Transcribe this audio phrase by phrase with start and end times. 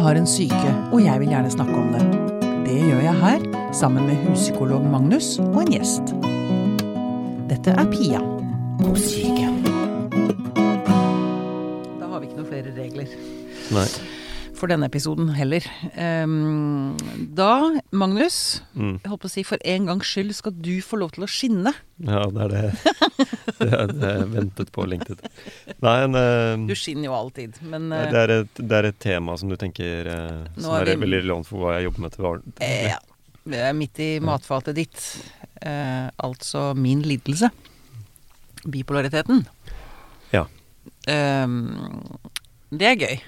[0.00, 2.02] har en syke, og jeg vil gjerne snakke om det.
[2.66, 6.14] Det gjør jeg her, sammen med huspsykolog Magnus og en gjest.
[7.50, 8.22] Dette er Pia
[8.80, 9.50] på syke.
[12.00, 13.12] Da har vi ikke noen flere regler
[13.74, 13.86] Nei.
[14.60, 15.64] For denne episoden heller.
[15.96, 16.96] Um,
[17.36, 18.98] da, Magnus, Mm.
[19.02, 21.28] jeg holdt på å si for en gangs skyld skal du få lov til å
[21.30, 21.72] skinne.
[22.04, 22.94] Ja, det er det.
[23.60, 25.24] Det er det jeg ventet på og lengtet.
[25.84, 28.98] Nei, en, eh, Du skinner jo alltid, men det, eh, er et, det er et
[29.02, 32.14] tema som du tenker uh, Som er er, veldig relevant for hva jeg jobber med
[32.14, 32.54] til vanlig.
[32.92, 32.98] ja,
[33.48, 35.02] Det er midt i matfatet ditt.
[35.64, 37.50] Altså min lidelse.
[38.70, 39.44] Bipolariteten.
[40.32, 40.46] Ja.
[41.08, 42.08] Ehm,
[42.72, 43.20] det er gøy.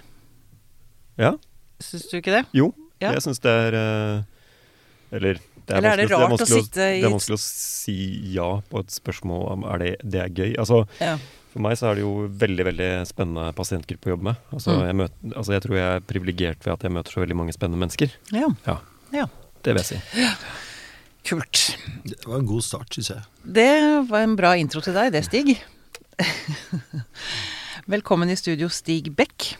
[1.22, 1.32] Ja.
[1.82, 2.44] Syns du ikke det?
[2.56, 2.72] Jo,
[3.02, 3.12] Ja.
[3.16, 4.22] jeg syns det er eh,
[5.16, 7.42] Eller det er, Eller er det vanskelig, rart å sitte i Det er vanskelig å
[7.42, 7.96] si
[8.34, 10.52] ja på et spørsmål om er det, det er gøy.
[10.58, 11.16] Altså, Ja.
[11.52, 14.36] For meg så er det jo veldig veldig spennende pasientgruppe å jobbe med.
[14.56, 14.86] Altså, Mm.
[14.86, 17.52] jeg, møter, altså, jeg tror jeg er privilegert ved at jeg møter så veldig mange
[17.52, 18.10] spennende mennesker.
[18.32, 19.26] ja.
[19.62, 19.98] Det vil jeg si.
[21.28, 21.76] Kult.
[22.08, 23.22] Det var en god start, syns jeg.
[23.44, 25.60] Det var en bra intro til deg, det, Stig.
[27.86, 29.52] Velkommen i studio, Stig Beck.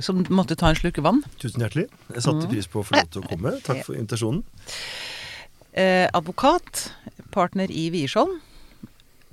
[0.00, 1.20] Som måtte ta en slurk vann.
[1.42, 1.88] Tusen hjertelig.
[2.14, 3.52] Jeg satte pris på å få lov til å komme.
[3.66, 4.40] Takk for invitasjonen.
[5.72, 6.86] Eh, advokat,
[7.32, 8.38] partner i Wiersholm,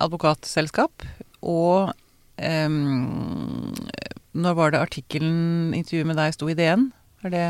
[0.00, 1.04] advokatselskap,
[1.44, 1.92] og
[2.40, 2.68] eh,
[4.30, 6.90] Når var det artikkelen, intervjuet med deg, sto i DN?
[7.24, 7.44] Er det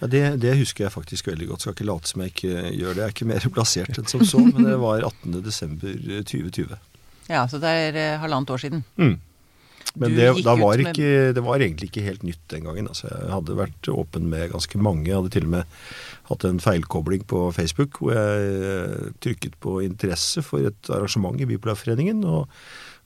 [0.00, 1.64] Ja, det, det husker jeg faktisk veldig godt.
[1.64, 3.00] Skal ikke late som jeg ikke gjør det.
[3.02, 6.78] Jeg er ikke mer plassert enn som så, men det var 18.12.2020.
[7.30, 8.84] Ja, så det er eh, halvannet år siden.
[9.00, 9.18] Mm.
[9.98, 12.90] Men det, var ikke, det var egentlig ikke helt nytt den gangen.
[12.92, 15.08] Altså, jeg hadde vært åpen med ganske mange.
[15.08, 15.80] Jeg hadde til og med
[16.30, 21.48] hatt en feilkobling på Facebook hvor jeg eh, trykket på interesse for et arrangement i
[21.50, 22.22] Bipolarforeningen.
[22.24, 22.46] og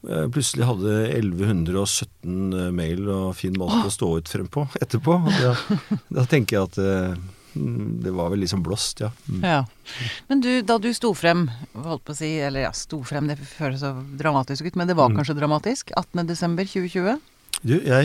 [0.05, 5.16] jeg plutselig hadde 1117 mail og fin måte å stå ut frem på etterpå.
[5.38, 5.55] Da,
[6.18, 7.22] da tenker jeg at eh,
[7.55, 9.11] det var vel liksom blåst, ja.
[9.28, 9.42] Mm.
[9.45, 9.61] Ja.
[10.28, 13.39] Men du, da du sto frem, holdt på å si, eller ja, sto frem, det
[13.39, 15.17] føles så dramatisk ut, men det var Mm.
[15.20, 15.90] kanskje dramatisk?
[15.96, 17.20] 18.12.2020,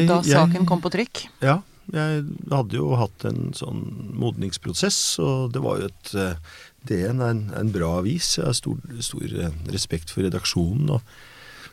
[0.07, 1.28] Da saken jeg- kom på trykk?
[1.41, 6.13] Ja, jeg hadde jo hatt en sånn modningsprosess, og det var jo et
[6.85, 8.38] DN er en, en bra avis.
[8.38, 11.02] Jeg har stor, stor eh, respekt for redaksjonen, og,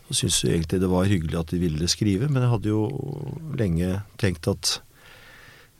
[0.09, 2.89] og syns egentlig det var hyggelig at de ville skrive, men jeg hadde jo
[3.57, 4.81] lenge tenkt at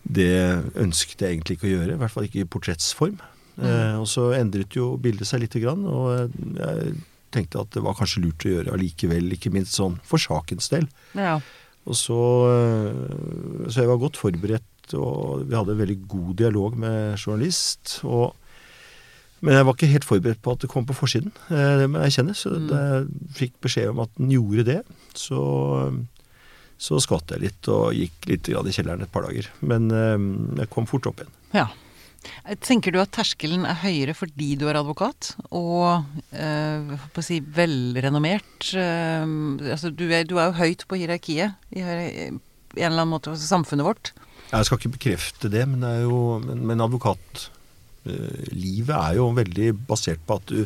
[0.07, 0.31] det
[0.79, 3.19] ønsket jeg egentlig ikke å gjøre, i hvert fall ikke i portrettsform.
[3.57, 6.31] Eh, og så endret jo bildet seg lite grann, og
[6.61, 6.97] jeg
[7.35, 10.87] tenkte at det var kanskje lurt å gjøre allikevel, ikke minst sånn for sakens del.
[11.19, 11.39] Ja.
[11.87, 12.17] Og så,
[12.51, 18.01] øh, så jeg var godt forberedt, og vi hadde en veldig god dialog med journalist.
[18.07, 18.35] Og,
[19.43, 22.05] men jeg var ikke helt forberedt på at det kom på forsiden, eh, det må
[22.05, 22.35] jeg kjenne.
[22.39, 22.69] Så Mm.
[22.71, 23.09] da jeg
[23.41, 24.83] fikk beskjed om at den gjorde det,
[25.15, 25.41] så,
[26.79, 29.47] så skvatt jeg litt og gikk litt i kjelleren et par dager.
[29.65, 30.19] Men øh,
[30.61, 31.35] jeg kom fort opp igjen.
[31.57, 31.69] ja.
[32.63, 36.03] Tenker du at terskelen er høyere fordi du er advokat, og
[36.35, 36.83] eh,
[37.23, 38.75] si velrenommert?
[38.75, 39.25] Eh,
[39.71, 42.41] altså, du, er, du er jo høyt på hierarkiet i, en
[42.75, 44.13] eller annen måte, altså samfunnet vårt.
[44.51, 50.21] Jeg skal ikke bekrefte det, men, det jo, men, men advokatlivet er jo veldig basert
[50.27, 50.59] på at du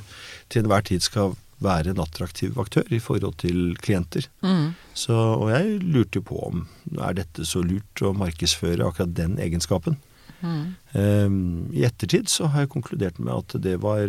[0.52, 4.26] til enhver tid skal være en attraktiv aktør i forhold til klienter.
[4.44, 4.72] Mm.
[4.96, 6.64] Så, og jeg lurte jo på om
[6.98, 9.98] er dette så lurt å markedsføre akkurat den egenskapen.
[10.40, 10.62] Mm.
[10.96, 11.36] Um,
[11.76, 14.08] I ettertid så har jeg konkludert med at det var,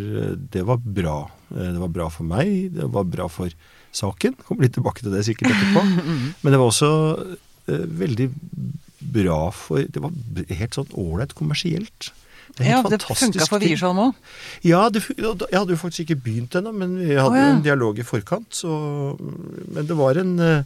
[0.53, 1.17] det var bra.
[1.51, 3.51] Eh, Det var bra for meg, det var bra for
[3.91, 4.37] saken.
[4.47, 5.83] Kommer litt tilbake til det sikkert etterpå.
[6.41, 8.31] Men det var også uh, veldig
[9.11, 10.13] bra for Det var
[10.47, 12.11] helt sånn ålreit kommersielt.
[12.57, 13.63] Det Ja, det funka for.
[13.63, 14.17] Wiersholm òg.
[14.67, 17.51] Ja, det, jeg hadde jo faktisk ikke begynt ennå, men vi hadde oh, ja.
[17.53, 18.49] en dialog i forkant.
[18.55, 18.71] Så,
[19.71, 20.63] men det var en eh,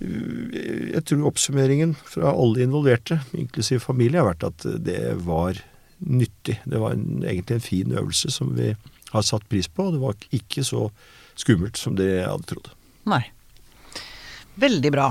[0.00, 5.60] Jeg tror oppsummeringen fra alle involverte, inklusiv familie, har vært at det var
[6.00, 6.60] nyttig.
[6.64, 8.72] Det var en, egentlig en fin øvelse som vi
[9.10, 10.86] har satt pris på, og det var ikke så
[11.40, 12.72] skummelt som det jeg hadde trodd.
[13.10, 13.24] Nei.
[14.60, 15.10] Veldig bra.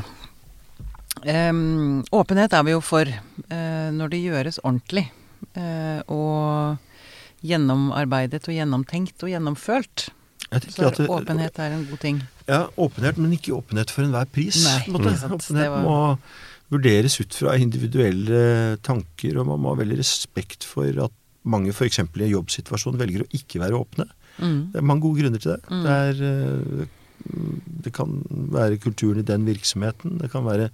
[1.19, 5.09] Um, åpenhet er vi jo for uh, når det gjøres ordentlig.
[5.55, 6.77] Eh, og
[7.45, 10.09] gjennomarbeidet og gjennomtenkt og gjennomfølt.
[10.49, 12.21] Så at det- åpenhet er en god ting.
[12.47, 14.63] Ja, åpenhet, men ikke åpenhet for enhver pris.
[14.65, 14.93] Nei.
[14.95, 16.17] Åpenhet var- må
[16.71, 21.11] vurderes ut fra individuelle tanker, og man må ha veldig respekt for at
[21.45, 21.99] mange f.eks.
[21.99, 24.05] i en jobbsituasjon velger å ikke være åpne.
[24.39, 24.71] Mm.
[24.71, 25.61] Det er mange gode grunner til det.
[25.69, 25.83] Mm.
[25.83, 26.85] Det, er, eh,
[27.83, 30.17] det kan være kulturen i den virksomheten.
[30.19, 30.69] Det kan være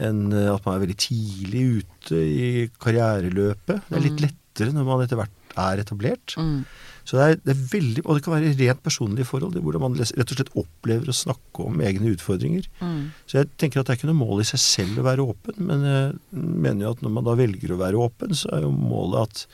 [0.00, 2.50] en, eh, at man er veldig tidlig ute i
[2.80, 3.82] karriereløpet.
[3.88, 4.28] Det er litt Mm.
[4.28, 6.34] lettere når man etter hvert er etablert.
[6.38, 6.64] Mm.
[7.08, 9.80] Så det er, det er veldig, Og det kan være rent personlige forhold, det, hvordan
[9.80, 12.66] man rett og slett opplever å snakke om egne utfordringer.
[12.82, 13.10] Mm.
[13.26, 15.56] Så jeg tenker at det er ikke noe mål i seg selv å være åpen,
[15.58, 18.70] men jeg mener jo at når man da velger å være åpen, så er jo
[18.76, 19.46] målet at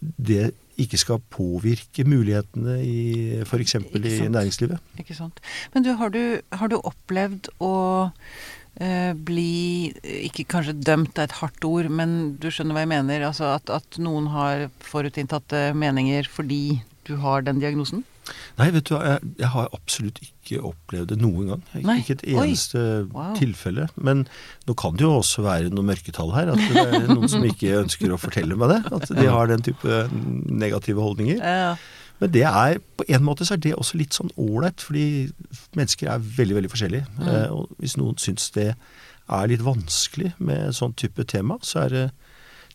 [0.00, 3.74] det ikke skal påvirke mulighetene i f.eks.
[3.76, 4.80] I næringslivet.
[4.98, 5.38] Ikke sant.
[5.74, 7.72] Men du, har du, har du opplevd å
[8.76, 9.92] bli
[10.26, 13.26] Ikke kanskje dømt er et hardt ord, men du skjønner hva jeg mener?
[13.28, 18.04] Altså at, at noen har forutinntatte meninger fordi du har den diagnosen?
[18.56, 21.62] Nei, vet du hva, jeg, jeg har absolutt ikke opplevd det noen gang.
[21.74, 22.82] Ikke, ikke et eneste
[23.12, 23.32] Wow.
[23.36, 23.88] tilfelle.
[23.98, 24.22] Men
[24.68, 26.52] nå kan det jo også være noe mørketall her.
[26.54, 28.78] At det er noen som ikke ønsker å fortelle meg det.
[28.94, 29.98] At de har den type
[30.48, 31.42] negative holdninger.
[31.42, 31.74] Ja.
[32.22, 35.04] Men det er, på en måte så er det også litt sånn ålreit, fordi
[35.74, 37.08] mennesker er veldig, veldig forskjellige.
[37.18, 37.24] Mm.
[37.32, 38.68] Eh, og hvis noen syns det
[39.32, 42.04] er litt vanskelig med sånn type tema, så er det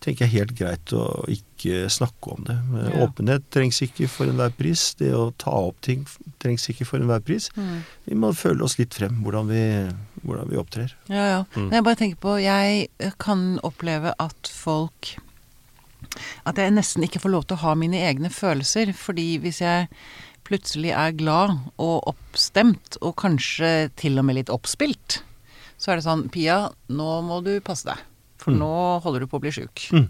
[0.04, 2.58] tenker jeg helt greit å ikke snakke om det.
[2.58, 3.06] Eh, Ja.
[3.08, 4.94] Åpenhet trengs ikke for enhver pris.
[5.00, 6.06] Det å ta opp ting
[6.44, 7.50] trengs ikke for enhver pris.
[7.56, 7.80] Mm.
[8.06, 9.64] Vi må føle oss litt frem hvordan vi,
[10.24, 10.94] hvordan vi opptrer.
[11.10, 11.40] Ja, ja.
[11.56, 11.70] Mm.
[11.70, 15.16] Men jeg bare tenker på Jeg kan oppleve at folk
[16.48, 18.94] At jeg nesten ikke får lov til å ha mine egne følelser.
[18.98, 19.88] Fordi hvis jeg
[20.48, 25.22] plutselig er glad og oppstemt, og kanskje til og med litt oppspilt,
[25.78, 28.00] så er det sånn Pia, nå må du passe deg.
[28.38, 28.60] For Mm.
[28.62, 29.90] nå holder du på å bli sjuk.
[29.92, 30.08] Mm.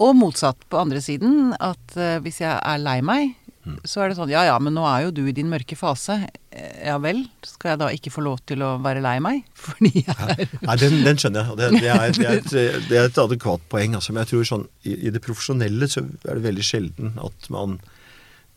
[0.00, 3.78] Og motsatt på andre siden, at eh, hvis jeg er lei meg, Mm.
[3.88, 6.18] så er det sånn Ja ja, men nå er jo du i din mørke fase.
[6.50, 9.42] Eh, Ja vel, skal jeg da ikke få lov til å være lei meg?
[9.66, 11.58] Fordi jeg er Nei, den, den skjønner jeg.
[11.60, 13.96] Det, det, er, det, er et, det er et adekvat poeng.
[13.98, 14.12] Altså.
[14.12, 17.78] Men jeg tror sånn, i, i det profesjonelle så er det veldig sjelden at man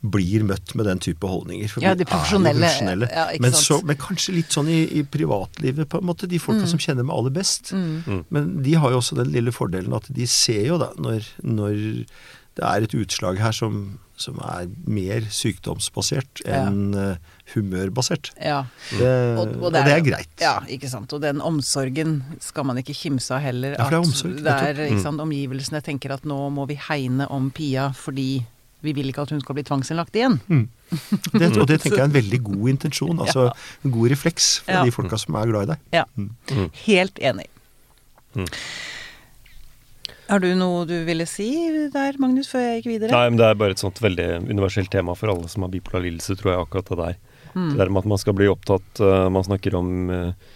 [0.00, 1.72] blir møtt med den type holdninger.
[1.82, 5.98] Ja, de det profesjonelle, ja, men, så, men kanskje litt sånn i, i privatlivet, på
[5.98, 6.28] en måte.
[6.30, 7.72] De folka som kjenner meg aller best.
[7.74, 8.20] Mm.
[8.34, 11.74] Men de har jo også den lille fordelen at de ser jo da, når, når
[12.58, 17.06] det er et utslag her som, som er mer sykdomsbasert enn ja.
[17.54, 18.32] humørbasert.
[18.42, 18.64] Ja.
[18.90, 20.34] Det, og, det er, greit.
[20.42, 21.12] Ja, ikke sant.
[21.14, 23.76] Og den omsorgen skal man ikke kimse av heller.
[23.78, 26.66] Ja, for det er at omsorg, det er, ikke sant, omgivelsene tenker at nå må
[26.70, 28.30] vi hegne om Pia fordi
[28.84, 30.36] vi vil ikke at hun skal bli tvangsinnlagt igjen.
[30.48, 33.22] Det, og det tenker jeg er en veldig god intensjon.
[33.24, 33.48] Altså
[33.84, 34.84] en god refleks for Ja.
[34.86, 35.88] de folka som er glad i deg.
[35.98, 36.04] Ja.
[36.14, 36.68] Mm.
[36.84, 37.48] Helt enig.
[38.38, 38.46] Mm.
[40.28, 41.48] Har du noe du ville si
[41.92, 43.12] der, Magnus, før jeg gikk videre?
[43.14, 46.04] Nei, men det er bare et sånt veldig universelt tema for alle som har bipolar
[46.04, 47.18] lidelse, tror jeg, akkurat det der.
[47.54, 47.68] Mm.
[47.70, 50.50] Det der med at man skal bli opptatt eh, Man snakker om uh,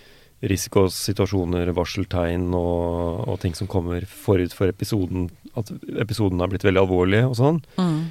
[0.45, 5.31] risikosituasjoner, varseltegn og, og ting som kommer forut for episoden.
[5.57, 5.73] At
[6.03, 7.63] episoden har blitt veldig alvorlig og sånn.
[7.81, 8.03] Mm.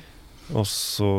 [0.58, 1.10] Og så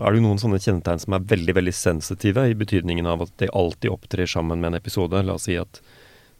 [0.00, 3.36] er det jo noen sånne kjennetegn som er veldig veldig sensitive, i betydningen av at
[3.40, 5.22] de alltid opptrer sammen med en episode.
[5.24, 5.80] La oss si at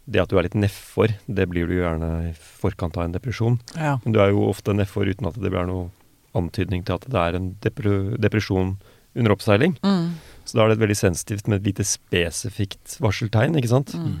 [0.05, 3.59] det at du er litt nedfor, det blir du gjerne i forkant av en depresjon.
[3.77, 3.97] Ja.
[4.03, 5.89] Men du er jo ofte nedfor uten at det blir noe
[6.35, 8.75] antydning til at det er en depresjon
[9.13, 9.77] under oppseiling.
[9.85, 10.15] Mm.
[10.43, 13.93] Så da er det veldig sensitivt med et lite spesifikt varseltegn, ikke sant.
[13.95, 14.17] Mm.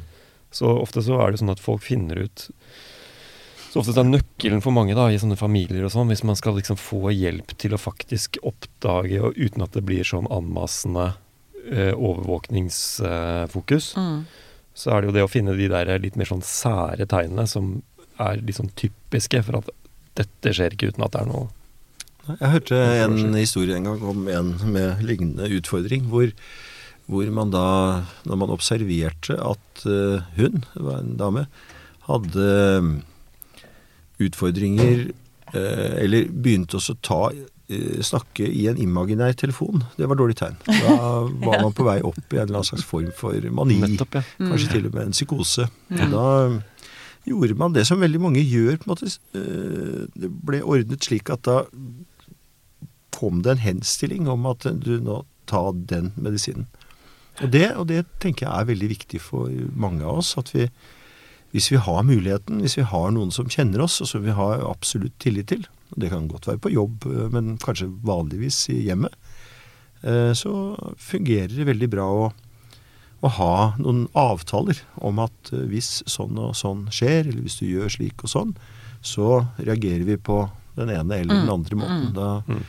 [0.53, 2.49] Så ofte så er det sånn at folk finner ut
[3.73, 6.37] Så ofte så er nøkkelen for mange da, i sånne familier og sånn, hvis man
[6.37, 11.15] skal liksom få hjelp til å faktisk oppdage, og uten at det blir sånn anmassende
[11.65, 14.25] eh, overvåkningsfokus, Mm.
[14.73, 17.75] Så er det jo det å finne de der litt mer sånn sære tegnene som
[18.21, 19.71] er litt sånn typiske for at
[20.17, 21.47] dette skjer ikke uten at det er noe
[22.39, 26.29] Jeg hørte en historie en gang om en med lignende utfordring, hvor,
[27.11, 27.65] hvor man da,
[28.29, 31.47] når man observerte at eh, hun, det var en dame,
[32.07, 32.47] hadde
[32.85, 32.93] mm,
[34.23, 35.09] utfordringer
[35.55, 37.52] eh, Eller begynte også å ta eh,
[38.05, 39.83] snakke i en imaginær telefon.
[39.97, 40.55] Det var dårlig tegn.
[40.67, 40.95] Da
[41.45, 43.79] var man på vei opp i en eller annen slags form for mani.
[43.83, 44.23] Nettopp, ja.
[44.41, 45.67] Kanskje til og med en psykose.
[45.93, 46.07] Ja.
[46.11, 46.25] Da
[47.29, 48.77] gjorde man det som veldig mange gjør.
[48.81, 49.11] på en måte.
[49.35, 51.61] eh, Det ble ordnet slik at da
[53.13, 56.65] kom det en henstilling om at du nå ta den medisinen.
[57.41, 60.33] Og det, og det tenker jeg er veldig viktig for mange av oss.
[60.37, 60.67] At vi,
[61.53, 64.61] hvis vi har muligheten, hvis vi har noen som kjenner oss, og som vi har
[64.67, 65.65] absolutt tillit til,
[65.97, 69.13] det kan godt være på jobb, eh, men kanskje vanligvis i hjemmet,
[70.03, 70.53] eh, så
[70.97, 72.31] fungerer det veldig bra å
[73.23, 77.69] å ha noen avtaler om at eh, hvis sånn og sånn skjer, eller hvis du
[77.69, 78.49] gjør slik og sånn,
[79.01, 80.41] så reagerer vi på
[80.75, 82.09] den ene eller den Mm, andre måten.
[82.09, 82.13] mm.
[82.17, 82.63] Da Mm.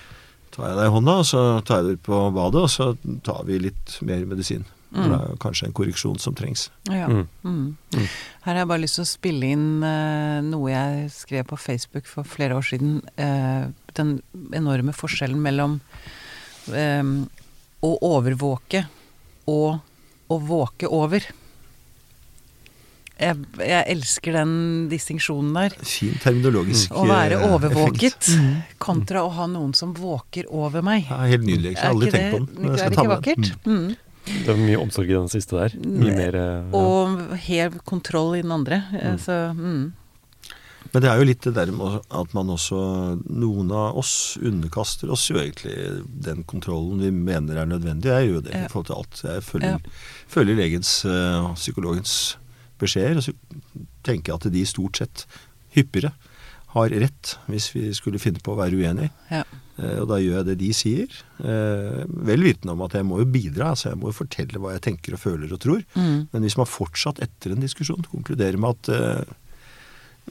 [0.53, 2.97] tar jeg deg i hånda, og så tar jeg deg ut på badet, og så
[3.27, 4.65] tar vi litt mer medisin.
[4.95, 6.69] For Det er jo kanskje en korreksjon som trengs.
[6.87, 7.09] Ja.
[7.11, 7.25] Mm.
[7.43, 7.77] Mm.
[7.97, 8.09] Mm.
[8.45, 12.07] Her har jeg bare lyst til å spille inn uh, noe jeg skrev på Facebook
[12.11, 13.01] for flere år siden.
[13.19, 14.19] Uh, den
[14.55, 15.81] enorme forskjellen mellom
[16.71, 17.17] um,
[17.85, 18.85] å overvåke
[19.51, 21.27] og å våke over.
[23.15, 24.55] Jeg, jeg elsker den
[24.91, 25.77] distinksjonen der.
[25.87, 26.97] Fin terminologisk effekt.
[26.99, 28.79] Å være overvåket effekt.
[28.83, 31.07] kontra å ha noen som våker over meg.
[31.11, 31.77] Ja, helt nydelig.
[31.77, 32.65] Jeg har aldri tenkt på den.
[32.65, 33.53] det, er det ikke vakkert?
[33.69, 33.87] Mm.
[34.25, 35.75] Det er mye omsorg i den siste der.
[35.85, 36.81] Mye mer eh, ja.
[36.81, 38.81] Og hev kontroll i den andre.
[38.95, 39.19] Mm.
[39.21, 39.85] Så mm.
[40.95, 42.77] Men det er jo litt det der med at man også
[43.35, 45.75] Noen av oss underkaster oss jo egentlig
[46.07, 48.13] den kontrollen vi mener er nødvendig.
[48.13, 48.65] Jeg gjør jo det Ja.
[48.65, 49.23] i forhold til alt.
[49.25, 49.79] Jeg følger, Ja.
[50.29, 52.37] følger legens, og psykologens
[52.79, 53.33] beskjeder, og så
[54.05, 55.27] tenker jeg at de stort sett
[55.75, 56.13] hyppigere
[56.75, 59.11] har rett, hvis vi skulle finne på å være uenige.
[59.31, 59.43] Ja.
[59.81, 61.15] Eh, og da gjør jeg det de sier.
[61.43, 64.75] Eh, vel vitende om at jeg må jo bidra, altså jeg må jo fortelle hva
[64.77, 65.81] jeg tenker og føler og tror.
[65.99, 66.19] Mm.
[66.33, 69.33] Men hvis man fortsatt etter en diskusjon konkluderer med at eh,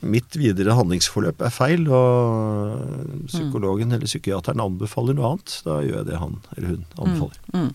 [0.01, 6.09] mitt videre handlingsforløp er feil, og psykologen eller psykiateren anbefaler noe annet, da gjør jeg
[6.09, 7.43] det han eller hun anbefaler.
[7.53, 7.73] Mm.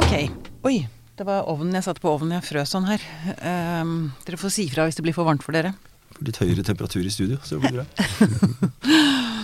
[0.00, 0.16] Ok.
[0.70, 0.78] Oi.
[1.20, 2.32] Det var ovnen jeg satte på ovnen.
[2.38, 3.02] Jeg frøs sånn her.
[3.44, 5.74] Um, dere får si fra hvis det blir for varmt for dere.
[6.24, 9.28] Litt høyere temperatur i studio, så det blir bra.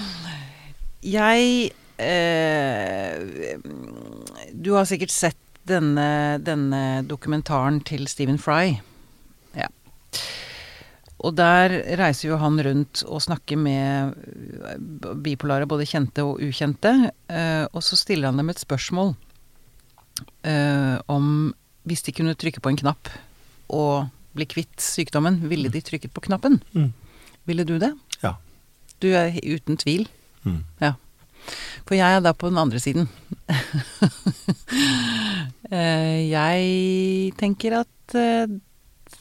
[1.06, 1.70] Jeg
[2.02, 3.60] eh,
[4.54, 8.76] Du har sikkert sett denne, denne dokumentaren til Stephen Fry.
[9.56, 9.66] Ja.
[11.26, 14.14] Og der reiser jo han rundt og snakker med
[15.24, 16.92] bipolare, både kjente og ukjente.
[17.26, 19.16] Eh, og så stiller han dem et spørsmål
[20.46, 21.54] eh, om
[21.86, 23.10] hvis de kunne trykke på en knapp
[23.74, 26.60] og bli kvitt sykdommen, ville de trykket på knappen?
[26.76, 26.92] Mm.
[27.48, 27.92] Ville du det?
[28.22, 28.36] Ja.
[29.02, 30.06] Du er uten tvil.
[30.46, 30.60] Mm.
[30.80, 30.92] Ja.
[31.86, 33.08] For jeg er da på den andre siden.
[35.66, 38.46] Eh, jeg tenker at eh,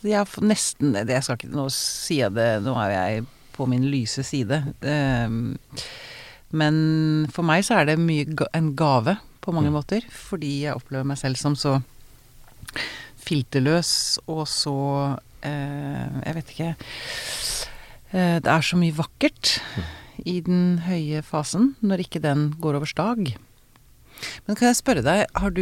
[0.06, 3.24] jeg nesten Jeg skal ikke Nå sier jeg det Nå er jeg
[3.56, 4.60] på min lyse side.
[4.86, 5.26] Eh,
[6.54, 6.76] Men
[7.34, 9.78] for meg så er det mye en gave på mange Mm.
[9.80, 10.06] måter.
[10.12, 11.80] Fordi jeg opplever meg selv som så
[13.26, 14.76] filterløs og så
[15.42, 16.76] eh, Jeg vet ikke
[18.14, 19.56] Det er så mye vakkert
[20.26, 23.36] i den høye fasen, når ikke den går over stag.
[24.48, 25.62] Men kan jeg spørre deg, har du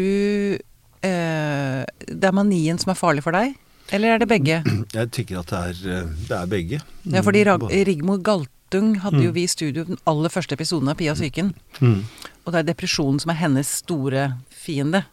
[1.04, 3.56] eh, Det er manien som er farlig for deg?
[3.94, 4.62] Eller er det begge?
[4.96, 6.80] Jeg tenker at det er, eh, det er begge.
[7.12, 7.42] Ja, fordi
[7.86, 9.36] Rigmor Galtung hadde jo Mm.
[9.36, 11.52] vi i studio den aller første episoden av Pia Psyken.
[11.82, 12.06] Mm.
[12.46, 15.04] Og det er depresjonen som er hennes store fiende.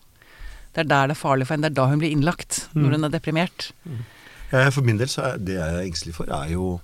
[0.72, 1.66] Det er der det er farlig for henne.
[1.68, 2.68] Det er da hun blir innlagt.
[2.74, 2.82] Mm.
[2.84, 3.72] Når hun er deprimert.
[4.52, 6.80] Ja, for min del så er det jeg er engstelig for, er jo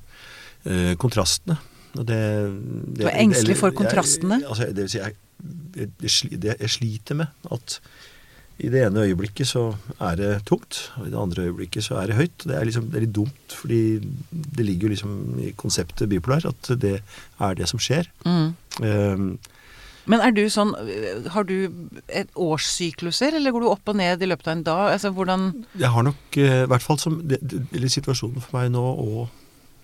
[0.66, 1.56] eh, kontrastene.
[1.96, 4.40] Det, det, Du er engstelig for kontrastene?
[4.42, 5.16] Jeg, altså, det vil si, jeg,
[6.02, 7.80] jeg, jeg, sliter med at
[8.56, 9.66] i det ene øyeblikket så
[10.00, 12.46] er det tungt, og i det andre øyeblikket så er det høyt.
[12.48, 13.80] Det er liksom det er litt dumt, fordi
[14.30, 18.08] det ligger jo liksom i konseptet bipolar at det er det som skjer.
[18.24, 18.48] Mm.
[18.80, 19.28] Um,
[20.06, 20.70] Men er du sånn
[21.34, 21.72] Har du
[22.06, 24.82] et årssykluser, eller går du opp og ned i løpet av en dag?
[24.94, 28.84] Altså hvordan Jeg har nok eh, i hvert fall som Eller situasjonen for meg nå
[28.84, 29.26] og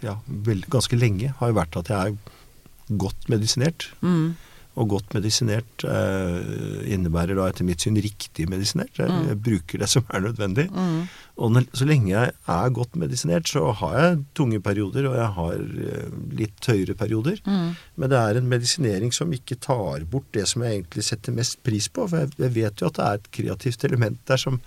[0.03, 3.91] ja, vel, ganske lenge har jo vært at jeg er godt medisinert.
[4.03, 4.33] mm,
[4.75, 8.97] Og godt medisinert eh, innebærer da etter mitt syn riktig medisinert.
[8.97, 9.27] Jeg, Mm.
[9.29, 10.65] jeg bruker det som er nødvendig.
[10.73, 11.03] mm,
[11.37, 15.53] Og så lenge jeg er godt medisinert, så har jeg tunge perioder, og jeg har
[15.61, 16.09] eh,
[16.41, 17.37] litt høyere perioder.
[17.45, 21.33] mm, Men det er en medisinering som ikke tar bort det som jeg egentlig setter
[21.37, 22.09] mest pris på.
[22.09, 24.61] For jeg, jeg vet jo at det er et kreativt element der som,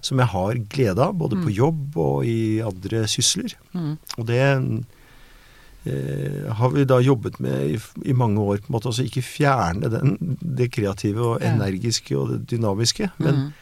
[0.00, 3.54] som jeg har glede av, både på jobb og i andre sysler.
[3.74, 4.42] mm, Og det
[5.86, 7.78] eh, har vi da jobbet med i,
[8.10, 8.90] i mange år, på en måte.
[8.90, 11.54] Altså ikke fjerne den, det kreative og Ja.
[11.54, 13.52] energiske og det dynamiske, men, mm.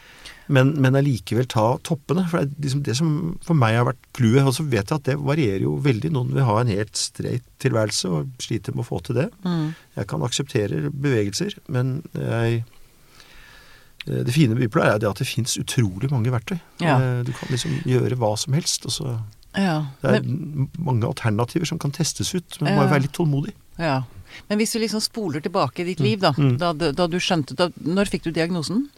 [0.49, 2.27] men, men allikevel ta toppene.
[2.31, 3.11] For det er liksom det som
[3.45, 4.47] for meg har vært clouet.
[4.47, 6.13] Og så vet jeg at det varierer jo veldig.
[6.15, 9.29] Noen vil ha en helt streit tilværelse og sliter med å få til det.
[9.45, 9.75] Mm.
[9.97, 12.65] Jeg kan akseptere bevegelser, men jeg
[14.07, 16.59] det fine med bipla er det at det fins utrolig mange verktøy.
[16.81, 16.97] Ja.
[17.01, 18.87] Eh, Du kan liksom gjøre hva som helst.
[18.87, 19.21] og så
[19.57, 19.87] Ja.
[20.03, 23.13] Det er Men, mange alternativer som kan testes ut, men man må jo være litt
[23.17, 23.53] tålmodig.
[23.79, 24.03] ja.
[24.51, 26.33] Men hvis du liksom spoler tilbake i ditt liv, da.
[26.37, 26.59] Mm.
[26.59, 28.91] Da, da du skjønte da, Når fikk du diagnosen?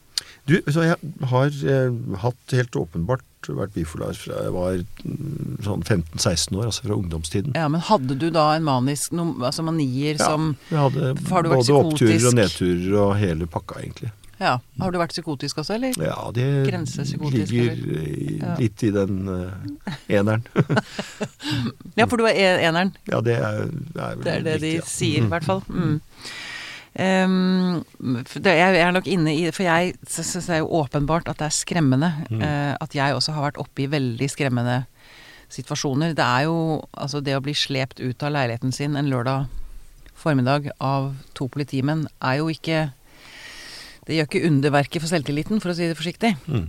[0.49, 0.97] Du, så jeg
[1.31, 1.93] har eh,
[2.25, 7.55] hatt helt åpenbart vært bifolar fra jeg var mm, sånn 15-16 år, altså fra ungdomstiden.
[7.55, 10.25] Ja, men hadde du da en manisk no, Altså manier Ja.
[10.33, 14.11] som Jeg hadde Har du vært både oppturer og nedturer og hele pakka, egentlig.
[14.39, 14.59] Ja.
[14.79, 15.97] Har du vært psykotisk også, eller?
[15.99, 18.11] Ja, det ligger eller?
[18.39, 18.55] Ja.
[18.61, 20.47] litt i den uh, eneren.
[21.99, 22.93] Ja, for du er eneren.
[23.11, 23.65] ja, det er,
[23.99, 24.85] er vel Det er det de ja.
[24.87, 25.65] sier, i hvert fall.
[25.67, 25.99] Mm.
[28.27, 31.39] For det, jeg er nok inne i For jeg syns det er jo åpenbart at
[31.39, 32.13] det er skremmende.
[32.31, 32.43] Mm.
[32.43, 34.85] Uh, at jeg også har vært oppe i veldig skremmende
[35.51, 36.15] situasjoner.
[36.15, 36.59] Det er jo
[36.93, 39.49] altså det å bli slept ut av leiligheten sin en lørdag
[40.19, 42.89] formiddag av to politimenn, er jo ikke
[44.09, 46.33] Det gjør ikke underverket for selvtilliten, for å si det forsiktig.
[46.49, 46.67] Mm.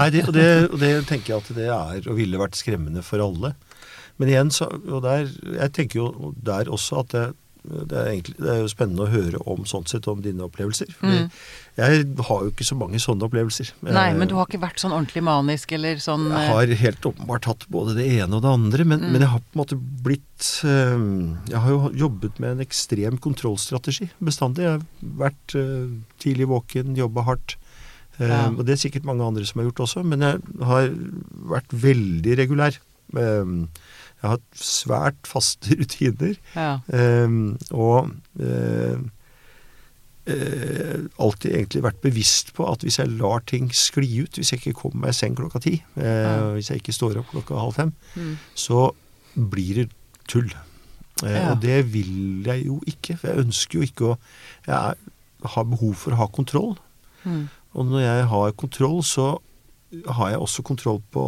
[0.00, 3.04] Nei, det, og, det, og det tenker jeg at det er og ville vært skremmende
[3.06, 3.52] for alle.
[4.18, 7.26] Men igjen, så, og der, jeg tenker jo der også at det,
[7.66, 10.90] det, er egentlig, det er jo spennende å høre om sånn sett om dine opplevelser.
[11.00, 11.30] Fordi Mm.
[11.76, 13.70] Jeg har jo ikke så mange sånne opplevelser.
[13.84, 16.66] Nei, Eh, men du har ikke vært sånn ordentlig manisk eller sånn Jeg eh, har
[16.66, 19.12] helt åpenbart hatt både det ene og det andre, men, Mm.
[19.12, 23.18] men jeg har på en måte blitt eh, Jeg har jo jobbet med en ekstrem
[23.20, 24.64] kontrollstrategi bestandig.
[24.64, 25.56] Jeg har vært
[26.18, 27.56] tidlig våken, jobba hardt.
[28.18, 28.48] Ja.
[28.48, 30.88] Og det er sikkert mange andre som har gjort også, men jeg har
[31.52, 32.78] vært veldig regulær.
[33.14, 33.44] Eh,
[34.22, 36.36] jeg har svært faste rutiner.
[36.56, 36.78] Ja.
[36.92, 37.28] Eh,
[37.72, 38.98] og eh,
[40.26, 44.62] eh, alltid egentlig vært bevisst på at hvis jeg lar ting skli ut, hvis jeg
[44.62, 46.52] ikke kommer meg i seng klokka ti, eh, Ja.
[46.56, 48.36] hvis jeg ikke står opp klokka halv fem, Mm.
[48.54, 48.90] så
[49.36, 49.90] blir det
[50.28, 50.50] tull.
[51.22, 51.52] Eh, Ja.
[51.52, 54.18] Og det vil jeg jo ikke, for jeg ønsker jo ikke å
[54.66, 54.94] Jeg er,
[55.44, 56.76] har behov for å ha kontroll.
[57.24, 57.48] Mm.
[57.74, 59.38] Og når jeg har kontroll, så
[60.18, 61.26] har jeg også kontroll på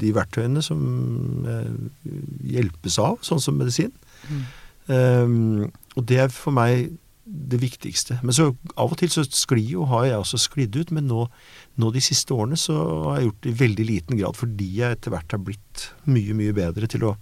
[0.00, 0.82] de verktøyene som
[1.48, 2.10] eh,
[2.56, 3.92] hjelpes av, sånn som medisin.
[4.28, 4.44] Mm.
[4.84, 6.90] Um, og det er for meg
[7.24, 8.18] det viktigste.
[8.22, 10.92] Men så av og til så sklir jo, har jeg også sklidd ut.
[10.92, 11.24] Men nå,
[11.80, 12.76] nå de siste årene så
[13.08, 16.36] har jeg gjort det i veldig liten grad fordi jeg etter hvert har blitt mye,
[16.36, 17.14] mye bedre til å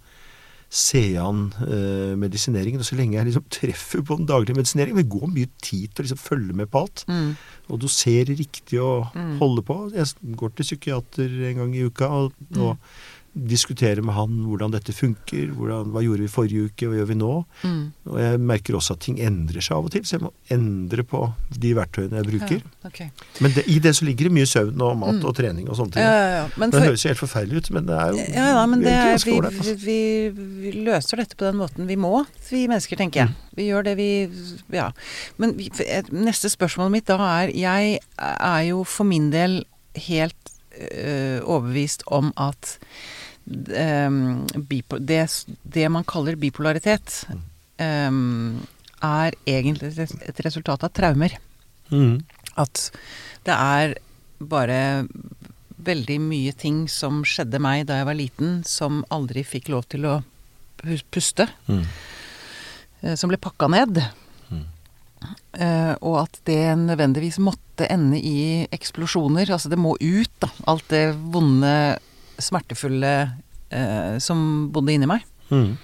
[0.73, 2.81] se an eh, medisineringen.
[2.81, 6.01] Og så lenge jeg liksom treffer på den daglige medisineringen Det går mye tid til
[6.01, 7.03] å liksom følge med på alt.
[7.07, 7.35] Mm.
[7.69, 9.37] Og dosere riktig og Mm.
[9.37, 9.75] holde på.
[9.93, 12.77] Jeg går til psykiater en gang i uka og, og
[13.33, 15.47] diskuterer med han hvordan dette funker.
[15.57, 17.31] Hvordan, hva gjorde vi forrige uke, hva gjør vi nå?
[17.63, 17.79] Mm.
[18.11, 21.05] Og jeg merker også at ting endrer seg av og til, så jeg må endre
[21.09, 21.21] på
[21.57, 22.59] de verktøyene jeg bruker.
[22.61, 23.09] Ja, okay.
[23.41, 25.25] Men det, i det så ligger det mye søvn og mat Mm.
[25.29, 26.05] og trening og sånne ting.
[26.05, 26.45] Ja, ja.
[26.57, 28.93] Men Det høres jo helt forferdelig ut, men det er jo ja, ja, men det
[28.93, 29.75] er, vi, altså.
[29.81, 29.97] vi,
[30.33, 33.35] vi løser dette på den måten vi må, vi mennesker, tenker jeg.
[33.57, 34.09] Vi gjør det vi
[34.73, 34.91] Ja.
[35.37, 35.69] Men vi,
[36.13, 39.63] neste spørsmål mitt da er Jeg er jo for min del
[40.07, 42.77] helt øh, overbevist om at
[43.47, 45.23] øhm, bipo, det,
[45.63, 47.23] det man kaller bipolaritet,
[47.79, 48.61] um,
[49.03, 51.35] er egentlig et et resultat av traumer.
[51.91, 52.23] Mm.
[52.57, 52.89] at
[53.45, 53.93] det er
[54.39, 55.05] bare
[55.83, 60.07] veldig mye ting som skjedde meg da jeg var liten, som aldri fikk lov til
[60.07, 60.19] å
[61.11, 61.47] puste.
[61.67, 61.83] Mm.
[63.01, 63.99] eh, Som ble pakka ned.
[64.49, 64.63] Mm.
[65.55, 69.51] Uh, og at det nødvendigvis måtte ende i eksplosjoner.
[69.51, 70.51] Altså det må ut, da.
[70.67, 71.73] Alt det vonde,
[72.41, 73.13] smertefulle
[73.71, 75.23] eh, som bodde inni meg.
[75.51, 75.75] Mm.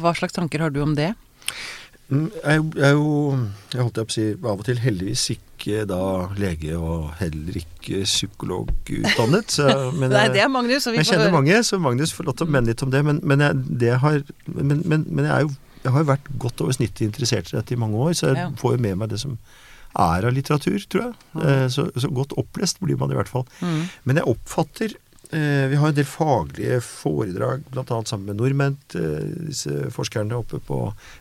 [0.00, 1.14] Hva slags tanker har du om det?
[2.08, 5.86] Mm, Jeg er jo- jeg holdt jeg på å si, av og til heldigvis ikke
[5.86, 9.50] da lege og heller ikke psykologutdannet.
[9.50, 11.32] så- men Nei, det er Magnus, og vi Jeg får kjenner høre.
[11.32, 13.04] mange, så Magnus får lov til å mene litt om det.
[13.04, 15.50] Men, men, jeg, det har, men, men, men jeg, er jo,
[15.84, 18.36] jeg har jo vært godt over snittet interessert i dette i mange år, så jeg
[18.36, 18.50] Ja.
[18.56, 19.38] får jo med meg det som
[19.98, 21.14] er av litteratur, tror jeg.
[21.34, 21.68] Mm.
[21.70, 23.44] Så, så godt opplest blir man i hvert fall.
[23.60, 23.88] Mm.
[24.04, 24.96] Men jeg oppfatter eh,
[25.30, 27.84] Vi har en del faglige foredrag, bl.a.
[28.08, 30.78] sammen med nordmenn, eh, disse forskerne oppe på,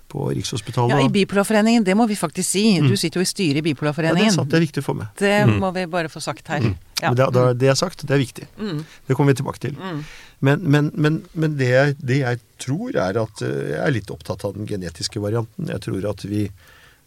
[0.08, 0.96] på Rikshospitalet.
[0.96, 2.64] Ja, i Bipolarforeningen, det må vi faktisk si.
[2.80, 2.88] Mm.
[2.88, 4.32] Du sitter jo i styret i ja, det, er Bipolarforeningen.
[4.38, 5.12] sant, det er viktig få med.
[5.20, 5.60] Det Mm.
[5.60, 6.64] må vi bare få sagt her.
[6.64, 6.78] Mm.
[7.02, 7.12] Ja.
[7.12, 8.48] Men det, det er sagt, det er viktig.
[8.58, 8.80] Mm.
[9.08, 9.76] Det kommer vi tilbake til.
[9.76, 10.00] Mm.
[10.40, 14.46] Men, men, men, men det, det jeg tror er at eh, Jeg er litt opptatt
[14.46, 15.68] av den genetiske varianten.
[15.68, 16.48] Jeg tror at vi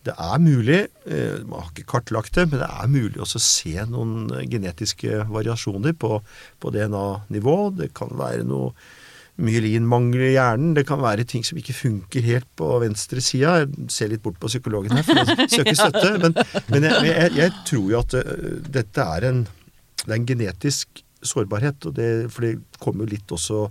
[0.06, 0.80] Det er mulig,
[1.12, 4.46] eh, man har ikke kartlagt det, men det er mulig også å se noen eh,
[4.48, 6.22] genetiske variasjoner på,
[6.60, 7.56] på DNA-nivå.
[7.76, 8.72] Det kan være noe
[9.40, 10.72] myelinmangel i hjernen.
[10.76, 13.58] Det kan være ting som ikke funker helt på venstre sida.
[13.62, 16.16] Jeg ser litt bort på psykologen her for å søke støtte.
[16.24, 16.36] Men,
[16.72, 18.34] men jeg, jeg, jeg tror jo at eh,
[18.80, 19.46] dette er en,
[20.04, 21.88] det er en genetisk sårbarhet.
[21.88, 23.66] Og det, for det kommer jo litt også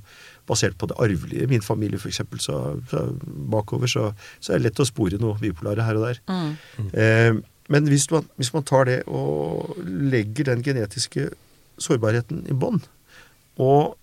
[0.50, 1.46] basert på det arvelige.
[1.46, 2.22] I min familie f.eks.
[2.44, 2.58] Så,
[2.90, 3.06] så
[3.54, 4.10] bakover så,
[4.42, 6.22] så er det lett å spore noe bipolare her og der.
[6.30, 6.90] Mm.
[6.94, 11.30] Eh, men hvis man, hvis man tar det og legger den genetiske
[11.80, 12.82] sårbarheten i bånn,
[13.60, 13.96] og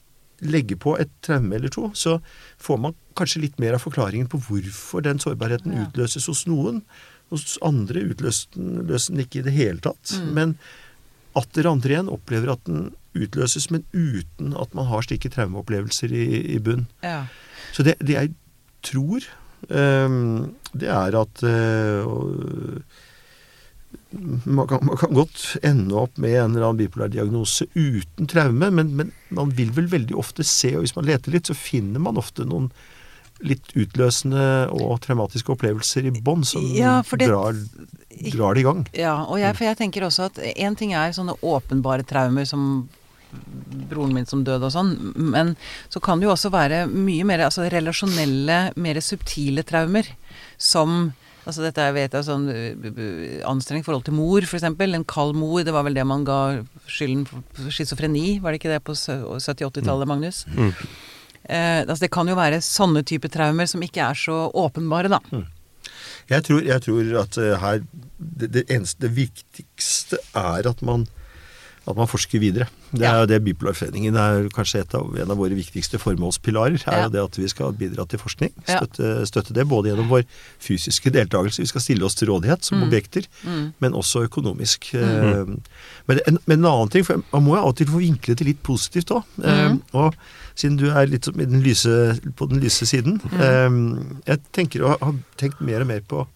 [0.44, 2.18] legger på et traume eller to, så
[2.60, 5.86] får man kanskje litt mer av forklaringen på hvorfor den sårbarheten Ja.
[5.88, 6.82] utløses hos noen.
[7.32, 10.12] Hos andre utløser den den ikke i det hele tatt.
[10.20, 10.28] Mm.
[10.36, 10.58] Men
[11.36, 16.26] atter andre igjen opplever at den utløses, men uten at man har slike traumeopplevelser i,
[16.56, 16.86] i bunn.
[17.04, 17.24] Ja.
[17.76, 18.32] Så det, det jeg
[18.86, 19.24] tror,
[19.72, 22.82] um, det er at uh,
[24.44, 28.70] man kan, man kan godt ende opp med en eller annen bipolar diagnose uten traume,
[28.72, 32.02] men, men man vil vel veldig ofte se, og hvis man leter litt, så finner
[32.02, 32.70] man ofte noen
[33.44, 37.58] litt utløsende og traumatiske opplevelser i bånn som Ja, det- drar,
[38.32, 38.84] drar det i gang.
[38.96, 42.86] ja, og jeg, for jeg tenker også at én ting er sånne åpenbare traumer som
[43.90, 45.54] broren min som døde og sånn, men
[45.92, 50.08] så kan det jo også være mye mer altså relasjonelle, mer subtile traumer
[50.56, 51.12] som
[51.46, 54.64] Altså dette er, vet jeg, sånn uh, uh, anstrengt forhold til mor, f.eks.
[54.66, 56.38] En kald mor, det var vel det man ga
[56.90, 60.42] skylden for schizofreni, var det ikke det på 70-80-tallet, Magnus?
[60.50, 60.72] Mm.
[61.46, 65.20] Eh, altså det kan jo være sånne typer traumer som ikke er så åpenbare, da.
[66.30, 67.84] Jeg tror, jeg tror at eh, her
[68.18, 71.06] det, det eneste, det viktigste er at man
[71.88, 72.66] at man forsker videre.
[72.92, 73.20] Det er Ja.
[73.20, 76.82] jo det Bipolarforeningen er kanskje et av, en av våre viktigste formålspilarer.
[76.86, 77.02] er Ja.
[77.04, 78.50] jo det at vi skal bidra til forskning.
[78.66, 80.24] Støtte, støtte det både gjennom vår
[80.58, 82.88] fysiske deltakelse, vi skal stille oss til rådighet som Mm.
[82.88, 83.72] objekter, Mm.
[83.80, 84.92] men også økonomisk.
[84.94, 85.60] Mm.
[86.08, 88.34] Men, en, men en annen ting, for man må jo av og til få vinkle
[88.34, 89.22] det litt positivt òg.
[89.38, 89.82] Mm.
[89.94, 90.14] Og
[90.56, 93.40] siden du er litt i den lyse, på den lyse siden Mm.
[93.40, 96.26] eh, Jeg tenker å ha tenkt mer og mer på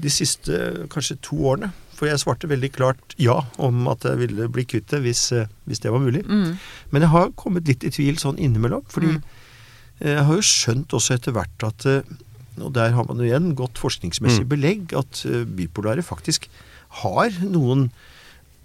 [0.00, 1.72] de siste kanskje to årene.
[1.98, 5.48] For jeg svarte veldig klart ja om at jeg ville bli kvitt det hvis, eh,
[5.66, 6.22] hvis det var mulig.
[6.28, 6.52] Mm.
[6.94, 8.84] Men jeg har kommet litt i tvil sånn innimellom.
[8.88, 9.22] Fordi Mm.
[10.00, 12.02] jeg har jo skjønt også etter hvert at eh,
[12.58, 14.48] Og der har man jo igjen godt forskningsmessig Mm.
[14.50, 16.48] belegg at eh, bipolare faktisk
[17.02, 17.90] har noen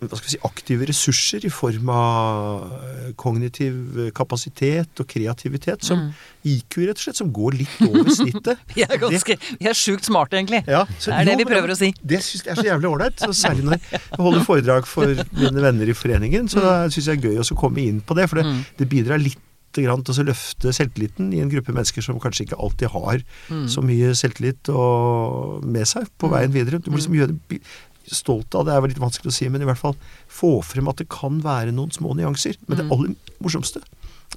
[0.03, 5.99] hva skal vi si, aktive ressurser i form av eh, kognitiv kapasitet og kreativitet som
[6.03, 6.09] Mm.
[6.43, 8.59] IQ, rett og slett, som går litt over snittet.
[8.75, 10.59] Vi er ganske Vi er sjukt smarte, egentlig.
[10.67, 11.93] Ja, så- Det er det jo, vi prøver å si.
[12.03, 13.23] Det syns jeg er så jævlig ålreit.
[13.31, 15.05] Særlig når jeg holder foredrag for
[15.39, 16.49] mine venner i foreningen.
[16.51, 18.27] Så da syns jeg det er gøy å komme inn på det.
[18.29, 18.65] For det, Mm.
[18.77, 19.39] det bidrar litt
[19.73, 23.65] grann til å løfte selvtilliten i en gruppe mennesker som kanskje ikke alltid har Mm.
[23.71, 26.77] så mye selvtillit og med seg på veien videre.
[26.83, 27.61] Du må liksom gjøre det
[28.11, 29.95] stolt av det, er litt vanskelig å si, men i hvert fall
[30.27, 32.57] få frem at det kan være noen små nyanser.
[32.67, 32.91] Men det Mm.
[32.91, 33.81] aller morsomste,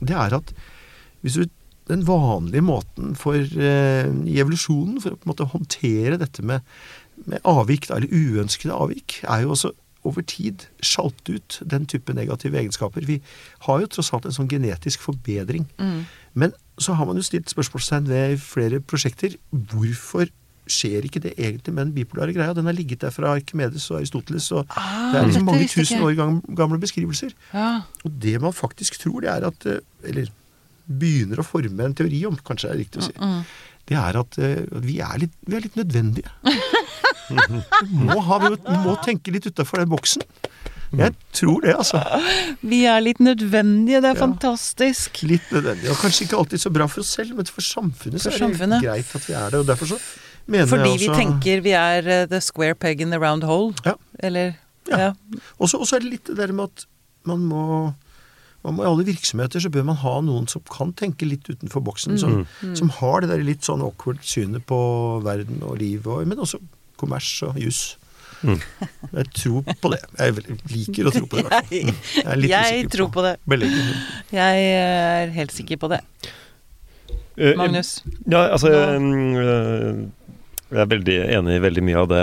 [0.00, 0.52] det er at
[1.22, 1.46] hvis du
[1.88, 6.62] den vanlige måten for, eh, i evolusjonen for å på en måte håndtere dette med,
[7.26, 9.70] med avvik, da, eller uønskede avvik, er jo også
[10.04, 13.06] over tid sjalte ut den type negative egenskaper.
[13.06, 13.20] Vi
[13.66, 15.66] har jo tross alt en sånn genetisk forbedring.
[15.78, 16.04] Mm.
[16.34, 20.28] Men så har man jo stilt spørsmålstegn ved flere prosjekter hvorfor
[20.66, 22.54] skjer ikke det egentlig med den bipolare greia?
[22.56, 26.02] Den har ligget der fra Arkimedes og Aristoteles, og Ah, det er liksom mange tusen
[26.02, 26.16] år
[26.56, 27.32] gamle beskrivelser.
[27.54, 27.82] Ja.
[28.04, 30.28] Og det man faktisk tror, det er at eh, Eller
[30.86, 33.14] begynner å forme en teori om, kanskje er det riktig å si.
[33.18, 33.40] Mm.
[33.86, 36.30] Det er at eh, at vi er litt, vi er litt nødvendige.
[37.90, 40.22] Må, ha, vi må tenke litt utafor den boksen.
[40.96, 41.98] Jeg tror det, altså.
[42.62, 44.20] Vi er litt nødvendige, det er Ja.
[44.20, 45.22] fantastisk.
[45.26, 48.30] Litt nødvendige, Og kanskje ikke alltid så bra for oss selv, men for samfunnet så
[48.30, 49.58] For er det greit at vi er det.
[49.60, 49.98] Og derfor så
[50.46, 53.74] mener Fordi jeg vi tenker vi er eh, the square peg in the round hole.
[53.84, 53.94] Ja.
[54.22, 54.54] Eller
[54.88, 54.98] Ja.
[54.98, 55.12] ja.
[55.58, 56.84] Og så er det litt det der med at
[57.26, 57.62] man må,
[58.66, 62.18] I alle virksomheter så bør man ha noen som kan tenke litt utenfor boksen.
[62.18, 62.46] Som,
[62.78, 64.78] som har det der litt sånn awkward synet på
[65.26, 66.58] verden og livet, og, men også
[66.98, 67.96] kommers og juss.
[68.42, 68.58] Mm.
[69.16, 70.00] Jeg tror på det.
[70.18, 70.34] Jeg
[70.70, 71.46] liker å tro på det.
[71.72, 73.34] Jeg, Jeg er litt jeg usikker tror på det.
[73.48, 74.02] belegget.
[74.34, 76.00] Jeg er helt sikker på det.
[77.38, 78.02] Eh, Magnus.
[78.30, 80.06] Ja, altså Nå- mm, øh,
[80.66, 82.22] Jeg er veldig enig i veldig mye av det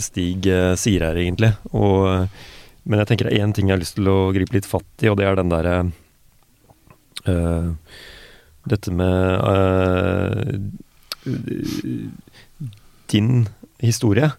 [0.00, 1.52] Stig eh, sier her, egentlig.
[1.72, 2.26] Og, eh,
[2.84, 5.04] men jeg tenker det er én ting jeg har lyst til å gripe litt fatt
[5.04, 5.76] i, og det er den derre
[7.32, 7.68] øh,
[8.66, 10.58] Dette med øh,
[13.12, 13.46] din
[13.78, 14.32] historie.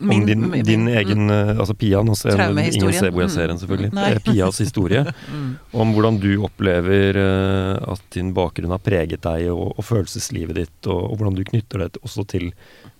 [0.00, 0.88] Om Min- din, min- din mm.
[0.98, 2.92] egen øh, Altså Pia, nå ser ingen
[3.30, 3.58] ser Mm.
[3.58, 3.92] selvfølgelig.
[3.94, 5.04] Eh, Pias historie.
[5.34, 5.56] Mm.
[5.72, 10.86] Om hvordan du opplever eh, at din bakgrunn har preget deg og, og følelseslivet ditt,
[10.86, 12.52] og, og hvordan du knytter det også til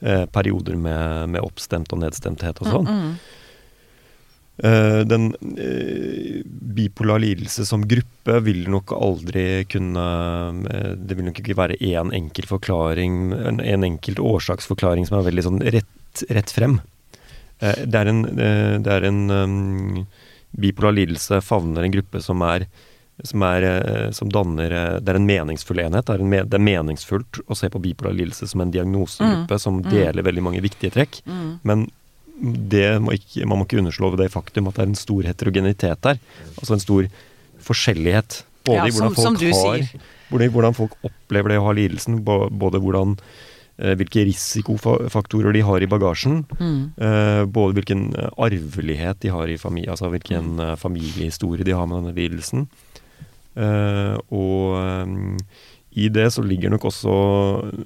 [0.03, 2.87] eh, perioder med, med oppstemt og nedstemthet og sånn.
[2.91, 3.17] Mm,
[4.63, 11.41] Eh, den uh, bipolar lidelse som gruppe vil nok aldri kunne uh, Det vil nok
[11.43, 15.91] ikke være én enkel forklaring, en, en enkelt årsaksforklaring som er veldig sånn rett,
[16.31, 16.81] rett frem.
[17.61, 20.07] Eh, det er en, eh, det er en um,
[20.55, 22.67] Bipolar lidelse favner en gruppe som er
[23.23, 26.05] som, er, eh, som danner Det er en meningsfull enhet.
[26.07, 29.81] Det er, en det er meningsfullt å se på bipolar lidelse som en diagnosegruppe som
[29.83, 29.91] Mm.
[29.91, 31.23] deler veldig mange viktige trekk.
[31.27, 31.91] mm, Men
[32.43, 36.01] det må ikke, man må ikke underslå det faktum at det er en stor heterogenitet
[36.03, 36.19] der.
[36.59, 37.07] Altså en stor
[37.63, 38.43] forskjellighet.
[38.65, 40.01] Både Ja, i hvordan som- som folk har
[40.31, 42.25] hvordan, hvordan folk opplever det å ha lidelsen.
[42.25, 43.17] Både hvordan
[43.75, 46.45] hvilke risikofaktorer de har i bagasjen.
[46.59, 51.75] mm, eh, både hvilken eh, arvelighet de har i familie, altså hvilken eh, familiehistorie de
[51.75, 52.69] har med denne lidelsen.
[53.57, 55.47] Eh, og eh,
[55.95, 57.13] i det så ligger nok også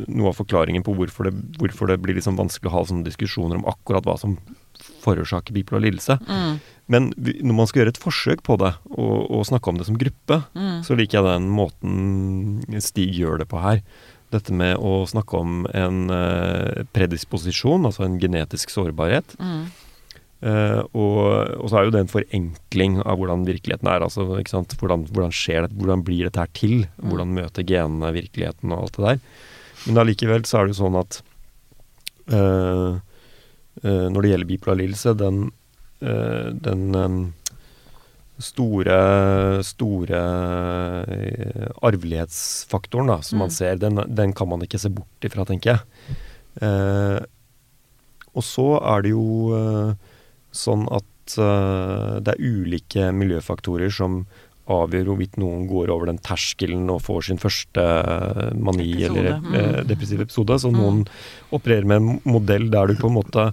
[0.09, 3.59] noe av forklaringen på hvorfor det, hvorfor det blir liksom vanskelig å ha sånne diskusjoner
[3.59, 4.38] om akkurat hva som
[5.05, 6.16] forårsaker bipolar lidelse.
[6.24, 9.88] mm, Men når man skal gjøre et forsøk på det, og, og snakke om det
[9.88, 10.79] som gruppe, mm.
[10.87, 13.83] så liker jeg den måten Stig gjør det på her.
[14.34, 19.36] Dette med å snakke om en eh, predisposisjon, altså en genetisk sårbarhet.
[19.40, 19.62] Mm.
[20.38, 21.22] Eh, og,
[21.58, 24.04] og så er jo det en forenkling av hvordan virkeligheten er.
[24.06, 24.76] altså ikke sant?
[24.78, 26.84] Hvordan, hvordan skjer det, hvordan blir dette her til?
[27.02, 29.22] Hvordan møter genene virkeligheten og alt det der.
[29.86, 31.20] Men allikevel så er det jo sånn at
[32.34, 33.00] eh,
[33.82, 35.42] eh, når det gjelder bipolar lidelse, den,
[36.02, 37.18] eh, den eh,
[38.38, 38.96] store,
[39.66, 40.18] store
[41.09, 43.57] eh, arvelighetsfaktoren da, som man Mm.
[43.57, 46.16] ser, den, den kan man ikke se bort ifra, tenker jeg.
[46.62, 47.20] Eh,
[48.35, 49.94] og så er det jo eh,
[50.55, 54.22] sånn at eh, det er ulike miljøfaktorer som
[54.68, 59.38] avgjør hvorvidt noen går over den terskelen og får sin første eh, mani Episode, eller
[59.40, 59.55] mm.
[59.57, 60.59] eh, depressiv episode.
[60.61, 61.07] Så noen
[61.57, 63.48] opererer med en modell der du på en måte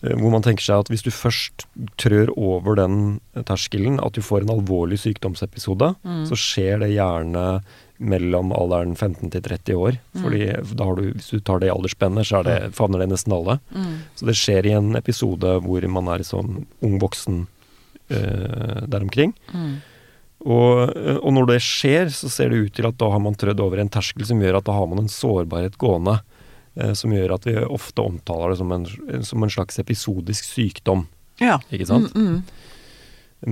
[0.00, 1.66] hvor man tenker seg at hvis du først
[2.00, 6.24] trør over den terskelen, at du får en alvorlig sykdomsepisode, Mm.
[6.26, 7.62] så skjer det gjerne
[8.02, 9.98] mellom alderen 15 til 30 år.
[10.18, 13.10] Fordi da har du, hvis du tar det i aldersspennet, så er det, favner det
[13.12, 13.60] nesten alle.
[13.70, 13.92] Mm.
[14.16, 17.46] Så det skjer i en episode hvor man er sånn ung voksen
[18.10, 19.34] øh, der omkring.
[19.54, 19.76] Mm.
[20.42, 23.36] Og, eh, og når det skjer, så ser det ut til at da har man
[23.38, 26.18] trødd over en terskel som gjør at da har man en sårbarhet gående.
[26.76, 28.86] Eh, som gjør at vi ofte omtaler det som en,
[29.24, 31.06] som en slags episodisk sykdom.
[31.40, 31.58] Ja.
[31.70, 32.14] Ikke sant?
[32.14, 32.42] Mm, mm.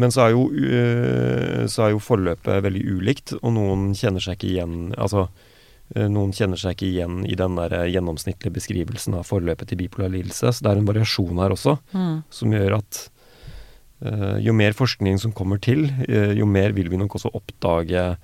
[0.00, 4.36] Men så er, jo, øh, så er jo forløpet veldig ulikt, og noen kjenner seg
[4.38, 5.24] ikke igjen Altså,
[5.96, 10.12] øh, noen kjenner seg ikke igjen i den der gjennomsnittlige beskrivelsen av forløpet til bipolar
[10.14, 10.52] lidelse.
[10.54, 12.22] Så det er en variasjon her også, Mm.
[12.30, 13.08] som gjør at
[14.40, 18.16] jo mer forskning som kommer til, jo mer vil vi nok også oppdage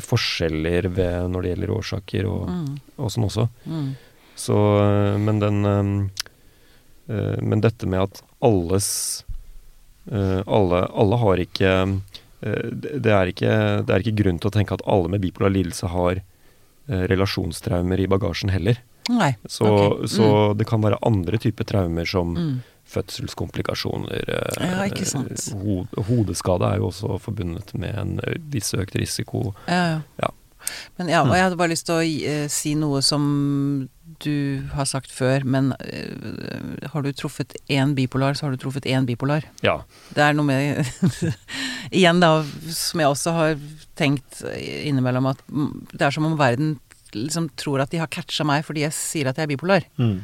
[0.00, 2.78] forskjeller ved, når det gjelder årsaker og, Mm.
[2.98, 3.48] og sånn også.
[3.66, 3.96] Mm.
[4.36, 5.92] Så, øh, men den øh,
[7.08, 9.24] øh, Men dette med at alles
[10.04, 11.68] alle, alle har ikke
[12.52, 13.52] det, er ikke
[13.88, 16.20] det er ikke grunn til å tenke at alle med bipolar lidelse har
[17.08, 18.82] relasjonstraumer i bagasjen heller.
[19.08, 19.30] Nei.
[19.48, 20.02] Så, ok.
[20.12, 20.26] så
[20.60, 22.60] det kan være andre typer traumer som Mm.
[22.84, 24.28] fødselskomplikasjoner.
[24.60, 25.46] Ja, ikke sant.
[25.56, 28.20] ho hodeskade er jo også forbundet med en
[28.52, 29.54] viss økt risiko.
[29.66, 30.00] Ja, ja.
[30.20, 30.28] Ja.
[30.98, 33.24] Men ja, og jeg hadde bare lyst til å eh, si noe som
[34.24, 38.88] du har sagt før, men uh, har du truffet én bipolar, så har du truffet
[38.90, 39.46] én bipolar.
[39.64, 39.78] Ja.
[40.16, 40.80] Det er noe med
[41.94, 42.38] Igjen, da,
[42.74, 43.58] som jeg også har
[43.98, 46.78] tenkt innimellom, at mm, det er som om verden
[47.14, 49.86] liksom tror at de har catcha meg fordi jeg sier at jeg er bipolar.
[50.00, 50.18] Mm.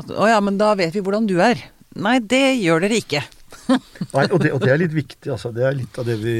[0.00, 1.60] At, å ja, men da vet vi hvordan du er.
[2.00, 3.22] Nei, det gjør dere ikke.
[4.16, 5.28] Nei, og det, og det er litt viktig.
[5.32, 5.52] Altså.
[5.54, 6.36] Det er litt av det vi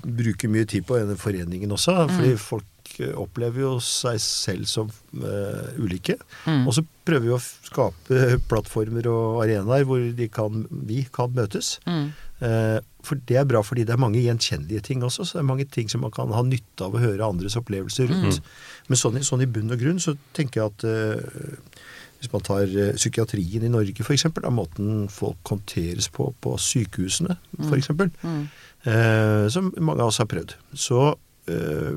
[0.00, 1.96] bruker mye tid på i denne foreningen også.
[2.10, 2.69] Fordi folk eh,
[3.18, 4.90] opplever jo seg selv som
[5.22, 6.16] uh, ulike.
[6.46, 6.66] Mm.
[6.68, 11.78] Og så prøver vi å skape plattformer og arenaer hvor de kan, vi kan møtes.
[11.88, 12.10] Mm.
[12.40, 15.24] Uh, for det er bra fordi det er mange gjenkjennelige ting også.
[15.24, 18.10] Så det er mange ting som man kan ha nytte av å høre andres opplevelser
[18.12, 18.42] rundt.
[18.90, 21.80] Men sånn, sånn i bunn og grunn så tenker jeg at uh,
[22.20, 27.38] hvis man tar eh, psykiatrien i Norge f.eks., av måten folk håndteres på på sykehusene
[27.64, 27.88] f.eks.,
[28.20, 28.42] Mm.
[28.84, 31.14] eh, som mange av oss har prøvd, så
[31.48, 31.96] eh,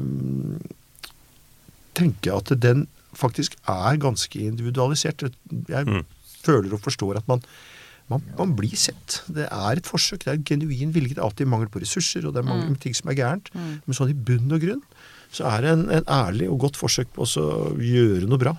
[1.97, 5.21] tenker jeg at den faktisk er ganske individualisert.
[5.69, 6.03] Jeg Mm.
[6.43, 7.41] føler og forstår at man,
[8.09, 9.21] man, man blir sett.
[9.29, 10.23] Det er et forsøk.
[10.25, 11.13] Det er en genuin vilje.
[11.15, 13.51] Det er alltid mangel på ressurser, og det er mange ting som er gærent.
[13.53, 13.81] Mm.
[13.85, 14.81] Men sånn i bunn og grunn
[15.33, 18.51] så er det en, en ærlig og godt forsøk på også å gjøre noe bra.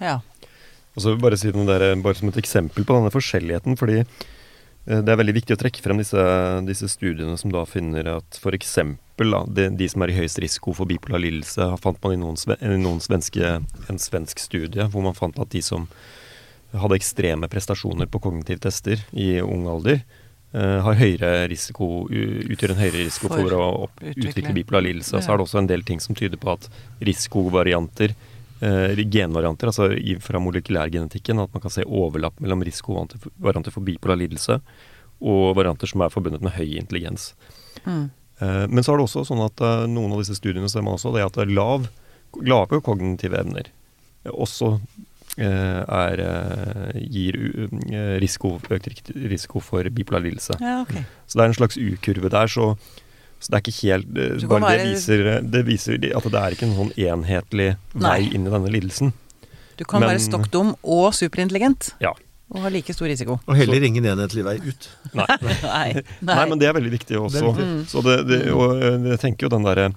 [0.00, 0.18] Ja.
[0.96, 3.76] Og så vil jeg bare si noe der, bare som et eksempel på denne forskjelligheten,
[3.80, 6.20] fordi eh, det er veldig viktig å trekke frem disse,
[6.66, 8.74] disse studiene som da finner at f.eks.
[9.18, 12.78] De, de som er i høyest risiko for bipolar lidelse, fant man i noen, i
[12.78, 13.58] noen svenske,
[13.90, 15.88] en svensk studie hvor man fant at de som
[16.76, 20.02] hadde ekstreme prestasjoner på kognitive tester i ung alder,
[20.54, 24.52] uh, har høyere risiko, utgjør en høyere risiko for, For å opp, utvikle.
[24.56, 25.16] bipolar lidelse.
[25.16, 25.24] Ja.
[25.24, 26.68] så er det også en del ting som tyder på at
[27.08, 28.14] risikovarianter
[28.62, 29.90] uh, genvarianter, altså
[30.24, 34.60] fra molekylærgenetikken, at man kan se overlapp mellom risikovarianter for bipolar lidelse
[35.18, 37.32] og varianter som er forbundet med høy intelligens.
[37.82, 38.10] Mm.
[38.40, 40.94] Eh, men så er det også sånn at eh, noen av disse studiene ser man
[40.98, 41.88] også det at lav,
[42.38, 44.78] lave kognitive evner eh, også
[45.38, 46.18] er,
[46.98, 47.36] gir
[48.18, 50.56] risiko, økt risiko for bipolar lidelse.
[50.58, 51.04] ja, okay.
[51.30, 52.72] Så det er en slags U-kurve der, så,
[53.38, 54.08] så det er ikke helt
[54.50, 54.80] bare være...
[54.80, 58.32] det viser, det viser at det er ikke en sånn enhetlig vei Nei.
[58.34, 59.12] inn i denne lidelsen.
[59.78, 61.92] Du kan Men- være stokk dum og superintelligent.
[62.02, 62.16] Ja.
[62.48, 63.36] Og ha like stor risiko.
[63.44, 64.88] Og heller ingen enhetlig vei ut.
[65.18, 65.26] Nei.
[65.64, 66.04] Nei.
[66.24, 67.44] Nei, men det er veldig viktig også.
[67.50, 67.66] viktig.
[67.90, 69.90] Så det, det, og eh, jeg tenker jo den derre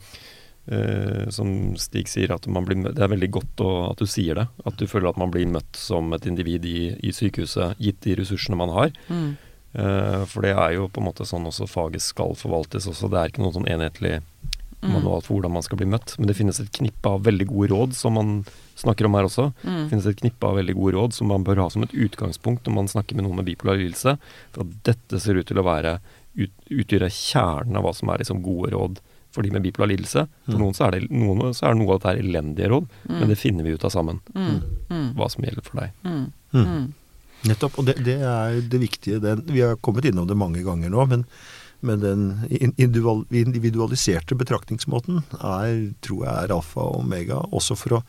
[0.67, 4.41] eh, som Stig sier, at man blir, det er veldig godt å, at du sier
[4.41, 4.49] det.
[4.67, 8.19] At du føler at man blir møtt som et individ i, i sykehuset, gitt de
[8.19, 8.91] ressursene man har.
[9.07, 9.31] Mm.
[9.71, 13.07] Eh, for det er jo på en måte sånn også faget skal forvaltes også.
[13.11, 14.17] Det er ikke noen sånn enhetlig
[14.81, 14.93] Mm.
[14.93, 16.15] manual for hvordan man skal bli møtt.
[16.17, 18.31] Men det finnes et knippe av veldig gode råd som man
[18.75, 19.53] snakker om her også.
[19.63, 19.75] Mm.
[19.83, 22.65] Det finnes et knippe av veldig gode råd som man bør ha som et utgangspunkt
[22.65, 24.17] når man snakker med noen med bipolar lidelse.
[24.55, 25.99] For at dette ser ut til å være
[26.33, 30.25] ut, utgjøre kjernen av hva som er liksom gode råd for de med bipolar lidelse.
[30.45, 30.59] For Mm.
[30.59, 33.37] noen, så er det, noen så er noe av dette er elendige råd, men det
[33.37, 34.19] finner vi ut av sammen.
[34.35, 34.57] Mm.
[34.89, 35.13] Mm.
[35.15, 35.91] Hva som gjelder for deg.
[36.03, 36.25] Mm.
[36.53, 36.65] Mm.
[36.65, 36.93] Mm.
[37.47, 37.77] Nettopp.
[37.79, 39.21] Og det, det er det viktige.
[39.21, 41.23] Det, vi har kommet innom det mange ganger nå, men,
[41.85, 48.03] men den individualiserte betraktningsmåten er, tror jeg er alfa og omega, også for å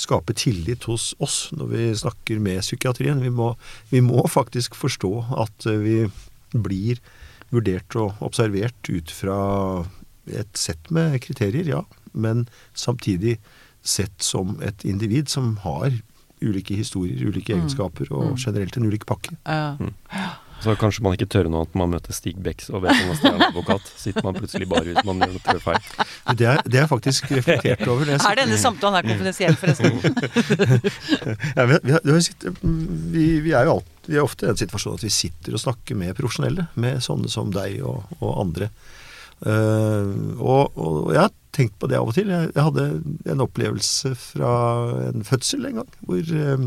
[0.00, 3.22] skape tillit hos oss når vi snakker med psykiatrien.
[3.22, 3.52] Vi må,
[3.92, 5.12] vi må faktisk forstå
[5.44, 5.98] at eh, vi
[6.54, 7.02] blir
[7.54, 9.36] vurdert og observert ut fra
[10.26, 13.36] et sett med kriterier, ja, men samtidig
[13.84, 15.92] sett som et individ som har
[16.44, 19.36] ulike historier, ulike egenskaper og generelt en ulik pakke.
[19.46, 19.76] Ja.
[20.64, 23.18] Så kanskje man ikke tør nå at man møter Stig Becks og vet om han
[23.28, 23.90] er en advokat.
[24.00, 25.88] Sitter man plutselig bare ut man gjør trør feil.
[26.40, 28.08] Det er, det er faktisk reflektert over.
[28.08, 28.16] Det.
[28.24, 30.00] Er denne samtalen her konfidensiell, forresten?
[31.58, 32.54] Ja, vi, vi, har- vi,
[33.14, 35.62] vi, vi er jo alt, vi er ofte i den situasjonen at vi sitter og
[35.62, 36.66] snakker med profesjonelle.
[36.80, 38.70] Med sånne som deg og, og andre.
[39.44, 42.30] Uh, og, og jeg har tenkt på det av og til.
[42.32, 42.84] Jeg, jeg hadde
[43.34, 44.54] en opplevelse fra
[45.10, 45.90] en fødsel en gang.
[46.08, 46.64] Hvor eh,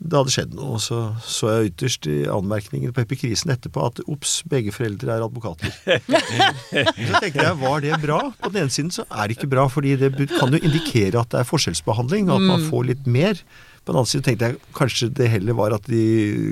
[0.00, 0.76] det hadde skjedd noe.
[0.76, 5.24] Og så så jeg ytterst i anmerkningen på epikrisen etterpå at ops, begge foreldre er
[5.26, 5.72] advokater.
[5.84, 8.20] så tenkte jeg, var det bra?
[8.40, 11.34] På den ene siden så er det ikke bra, fordi det kan jo indikere at
[11.34, 13.42] det er forskjellsbehandling, og at man får litt mer.
[13.80, 16.00] På den annen side tenkte jeg kanskje det heller var at de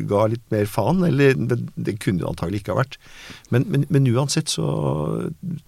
[0.08, 2.98] ga litt mer faen, eller det, det kunne det antagelig ikke ha vært.
[3.54, 4.68] Men, men, men uansett så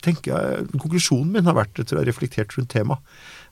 [0.05, 3.01] tenker jeg Konklusjonen min har vært, etter å ha reflektert rundt temaet,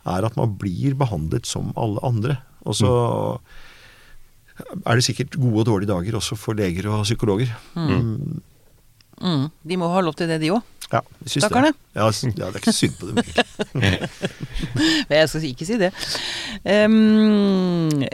[0.09, 2.39] er at man blir behandlet som alle andre.
[2.69, 2.93] Og så
[4.59, 7.53] er det sikkert gode og dårlige dager også for leger og psykologer.
[7.75, 8.43] Mm.
[9.21, 9.47] Mm.
[9.69, 10.75] De må ha lov til det, de òg.
[10.89, 11.73] Ja, jeg syns det.
[11.95, 13.19] Ja, ja, det er ikke synd på dem.
[13.21, 14.09] egentlig.
[15.09, 15.91] Men jeg skal ikke si det.
[16.65, 18.07] Um,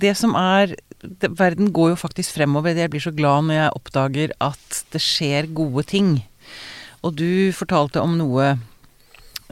[0.00, 0.72] det som er
[1.04, 2.72] det, Verden går jo faktisk fremover.
[2.72, 6.16] Jeg blir så glad når jeg oppdager at det skjer gode ting.
[7.04, 8.54] Og du fortalte om noe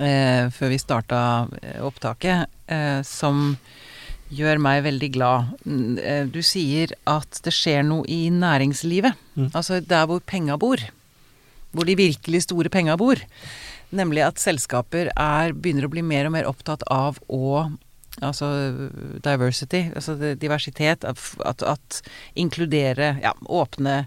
[0.00, 1.20] eh, før vi starta
[1.60, 3.58] eh, opptaket eh, som
[4.32, 5.52] gjør meg veldig glad.
[6.00, 9.18] Eh, Du sier at det skjer noe i næringslivet.
[9.36, 9.50] Mm.
[9.52, 10.80] Altså der hvor penga bor.
[11.72, 13.20] Hvor de virkelig store penga bor.
[13.92, 17.70] Nemlig at selskaper er, begynner å bli mer og mer opptatt av å
[18.20, 18.44] Altså
[19.24, 21.00] diversity, altså diversitet.
[21.08, 22.02] At, at
[22.36, 24.02] inkludere Ja, åpne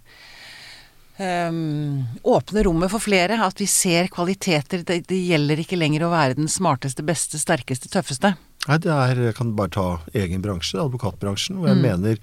[1.15, 3.37] Um, åpne rommet for flere.
[3.39, 4.81] At vi ser kvaliteter.
[4.83, 8.33] Det, det gjelder ikke lenger å være den smarteste, beste, sterkeste, tøffeste.
[8.67, 11.85] Nei, det er, jeg kan bare ta egen bransje, advokatbransjen, hvor jeg Mm.
[11.85, 12.17] mener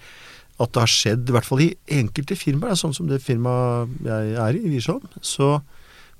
[0.61, 4.35] at det har skjedd, i hvert fall i enkelte firmaer, sånn som det firmaet jeg
[4.35, 5.63] er i, Wiersholm, så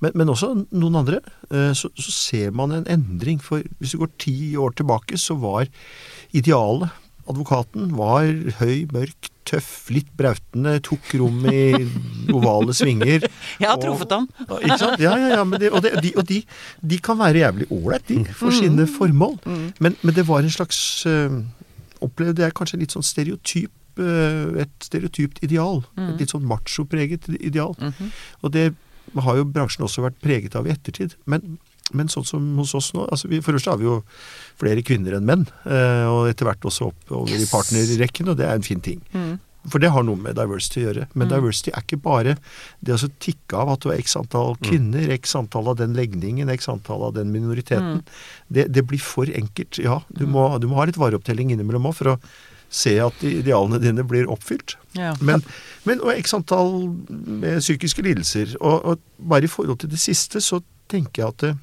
[0.03, 3.37] men, men også noen andre, eh, så, så ser man en endring.
[3.39, 5.69] For hvis du går ti år tilbake, så var
[6.35, 6.89] idealet
[7.23, 8.25] Advokaten var
[8.59, 11.63] høy, mørk, tøff, litt brautende, tok rom i
[12.33, 13.25] ovale svinger.
[13.61, 14.27] Jeg har Og- truffet ham!
[14.59, 14.99] Ikke sant?
[15.03, 15.43] Ja, ja, ja.
[15.47, 16.41] Men det, og det, de, og de,
[16.93, 19.37] de kan være jævlig ålreit, de, for sine formål.
[19.79, 20.79] Men, men det var en slags
[21.09, 21.41] øh,
[22.03, 25.83] Opplevde jeg kanskje litt sånn stereotyp øh, Et stereotypt ideal.
[25.95, 27.75] Et litt sånn machopreget ideal.
[27.79, 28.11] -hmm.
[28.41, 28.73] Og det
[29.15, 31.15] har jo bransjen også vært preget av i ettertid.
[31.25, 31.57] Men,
[31.91, 33.97] men sånn som hos oss nå altså vi, For det første har vi jo
[34.57, 35.47] flere kvinner enn menn.
[35.67, 37.51] øh, og etter hvert også oppover i Yes.
[37.51, 39.01] partnerrekken, og det er en fin ting.
[39.13, 39.39] Mm.
[39.71, 41.05] For det har noe med diversity å gjøre.
[41.15, 42.33] Men diversity er ikke bare
[42.83, 45.93] det å så tikke av at du har x antall kvinner, x antall av den
[45.95, 48.01] legningen, x antall av den minoriteten.
[48.51, 49.79] Det, det blir for enkelt.
[49.79, 52.17] Ja, du må, du må ha litt vareopptelling innimellom òg for å
[52.73, 54.75] se at idealene dine blir oppfylt.
[54.99, 55.13] Ja.
[55.21, 55.43] Men,
[55.85, 58.57] men og x antall med psykiske lidelser.
[58.59, 60.59] Og, og bare i forhold til det siste så
[60.91, 61.53] tenker jeg at det,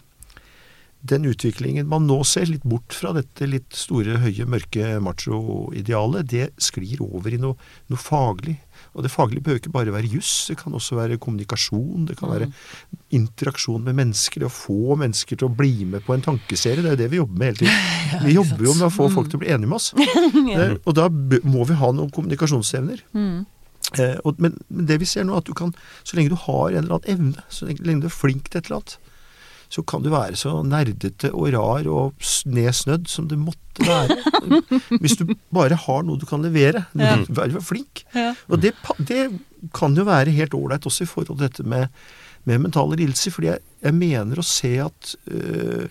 [1.00, 6.48] den utviklingen man nå ser, litt bort fra dette litt store, høye, mørke macho-idealet, det
[6.60, 7.56] sklir over i noe,
[7.88, 8.58] noe faglig.
[8.96, 12.32] Og det faglige behøver ikke bare være juss, det kan også være kommunikasjon, det kan
[12.32, 12.50] være
[13.16, 16.82] interaksjon med mennesker, det å få mennesker til å bli med på en tankeserie.
[16.84, 17.86] Det er jo det vi jobber med hele tiden.
[18.26, 19.92] Vi jobber jo med å få folk til å bli enige med oss.
[19.94, 21.06] Det, og da
[21.46, 23.04] må vi ha noen kommunikasjonsevner.
[23.98, 26.98] Eh, men, det vi ser nå, at du kan, så lenge du har en eller
[26.98, 28.98] annen evne, så lenge du er flink til et eller annet,
[29.70, 34.16] så kan du være så nerdete og rar og nedsnødd som det måtte være.
[35.02, 36.84] Hvis du bare har noe du kan levere.
[36.92, 37.16] Du Ja.
[37.28, 38.02] Vær flink.
[38.14, 38.32] Ja.
[38.50, 39.28] Og det, det
[39.76, 41.86] kan jo være helt ålreit også i forhold til dette med,
[42.44, 43.30] med mentale lidelser.
[43.30, 45.86] fordi jeg, jeg mener å se at øh,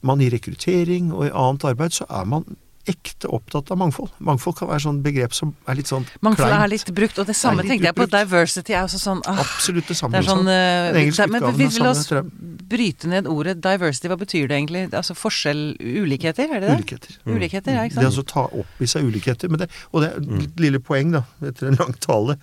[0.00, 2.48] man i rekruttering og i annet arbeid, så er man
[2.88, 4.10] ekte opptatt av mangfold.
[4.24, 6.64] Mangfold kan være sånn begrep som er litt sånn Mangfold kleint.
[6.64, 9.88] er litt brukt, og det samme tenkte jeg på diversity er også sånn ah, Absolutt
[9.92, 10.16] det samme.
[10.16, 14.08] Det er sånn eh, Den engelske men utgaven vil samme, oss bryte ned ordet diversity,
[14.12, 14.82] hva betyr det egentlig?
[14.92, 16.78] Altså forskjell Ulikheter, er det det?
[16.82, 17.18] Ulikheter.
[17.28, 18.04] Ulikheter, ja, ikke sant?
[18.04, 18.18] Det sant?
[18.18, 19.48] altså ta opp i seg ulikheter.
[19.52, 22.38] Men det, og det er et lille poeng, da, etter en lang tale.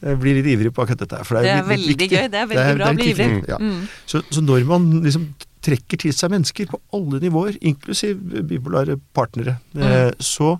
[0.00, 1.28] Jeg blir litt ivrig på akkurat dette her.
[1.28, 2.10] For det Det er, er litt, litt veldig viktig.
[2.16, 2.28] gøy.
[2.32, 3.30] Det er veldig bra å bli ivrig.
[3.50, 3.58] Ja.
[3.60, 3.80] Mm.
[4.08, 5.26] Så, så når man liksom
[5.62, 8.16] trekker til seg mennesker på alle nivåer, inklusiv
[8.48, 9.82] bipolare partnere, Mm.
[9.82, 10.58] eh, så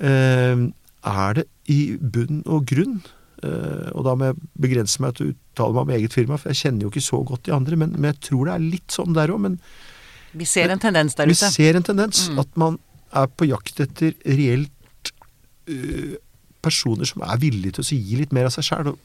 [0.00, 0.66] eh,
[1.08, 3.00] er det i bunn og grunn
[3.42, 6.50] eh, Og da må jeg begrense meg til å uttale meg om eget firma, for
[6.50, 8.94] jeg kjenner jo ikke så godt de andre, men, men jeg tror det er litt
[8.94, 9.40] sånn der òg.
[9.44, 9.58] Men
[10.34, 11.34] Vi ser en tendens der ute.
[11.34, 12.38] vi ser en tendens Mm.
[12.42, 12.78] at man
[13.14, 15.12] er på jakt etter reelt
[15.70, 16.16] øh,
[16.62, 18.96] personer som er villige til å gi litt mer av seg sjæl.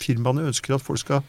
[0.00, 1.22] Firmaene ønsker at folk skal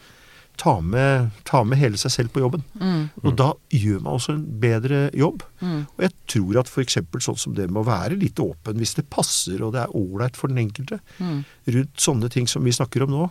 [0.58, 2.64] ta med, ta med hele seg selv på jobben.
[2.78, 3.10] Mm.
[3.24, 5.42] Og da gjør man også en bedre jobb.
[5.62, 5.86] Mm.
[5.98, 6.98] Og jeg tror at f.eks.
[7.26, 10.38] sånn som det med å være litt åpen hvis det passer og det er ålreit
[10.38, 11.44] for den enkelte, Mm.
[11.68, 13.30] rundt sånne ting som vi snakker om nå,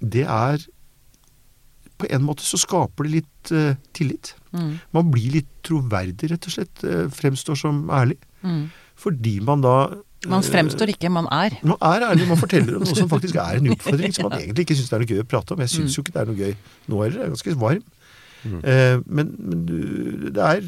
[0.00, 0.58] det er
[1.96, 4.32] På en måte så skaper det litt uh, tillit.
[4.50, 4.80] Mm.
[4.92, 6.82] Man blir litt troverdig, rett og slett.
[6.82, 8.16] Uh, Fremstår som ærlig.
[8.42, 8.64] Mm.
[8.98, 9.76] Fordi man da
[10.30, 11.56] Man eh, fremstår ikke, man er.
[11.62, 14.64] Man er ærlig, man forteller om noe som faktisk er en utfordring, som man egentlig
[14.66, 15.60] ikke syns det er noe gøy å prate om.
[15.64, 15.96] Jeg syns Mm.
[15.96, 16.54] jo ikke det er noe gøy
[16.88, 17.84] nå heller, jeg er ganske varm.
[18.44, 18.58] Mm.
[18.64, 19.62] Eh, men men
[20.34, 20.60] det, er,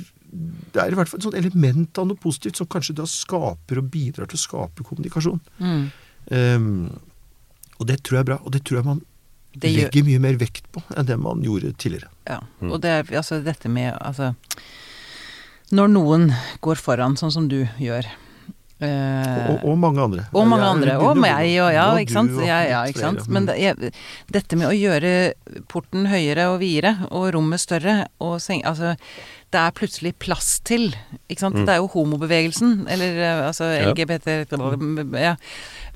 [0.73, 3.79] det er i hvert fall et sånt element av noe positivt som kanskje da skaper
[3.83, 5.41] og bidrar til å skape kommunikasjon.
[5.61, 5.85] Mm.
[6.31, 6.71] Eh,
[7.77, 9.03] og det tror jeg er bra, og det tror jeg man
[9.57, 12.09] Det gjør, legger mye mer vekt på enn det man gjorde tidligere.
[12.29, 12.41] ja.
[12.61, 12.71] Mm.
[12.73, 14.33] Og det er altså dette med altså
[15.77, 16.31] Når noen
[16.63, 18.07] går foran, sånn som du gjør
[18.85, 20.27] eh, Og, og mange andre.
[20.37, 20.99] Og mange andre.
[21.01, 22.35] Og meg, og ja, ikke sant.
[22.45, 23.25] Ja, ja, ikke sant.
[23.33, 23.93] Men det, jeg,
[24.33, 25.15] dette med å gjøre
[25.73, 28.65] porten høyere og videre, og rommet større, og seng...
[28.69, 28.97] Altså,
[29.55, 30.91] det er plutselig plass til.
[31.31, 31.57] Ikke sant.
[31.57, 31.65] Mm.
[31.69, 34.35] Det er jo homobevegelsen, eller eh, altså LGBT
[35.23, 35.35] ja.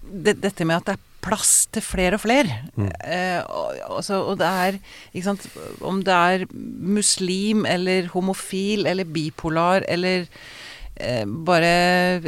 [0.01, 2.63] det, Dette med at det er plass til flere og flere.
[2.79, 2.89] Mm.
[2.89, 4.79] Eh, og, altså, og det er
[5.13, 5.51] Ikke sant.
[5.83, 10.41] Om det er muslim eller homofil eller bipolar eller eh,
[11.47, 11.71] bare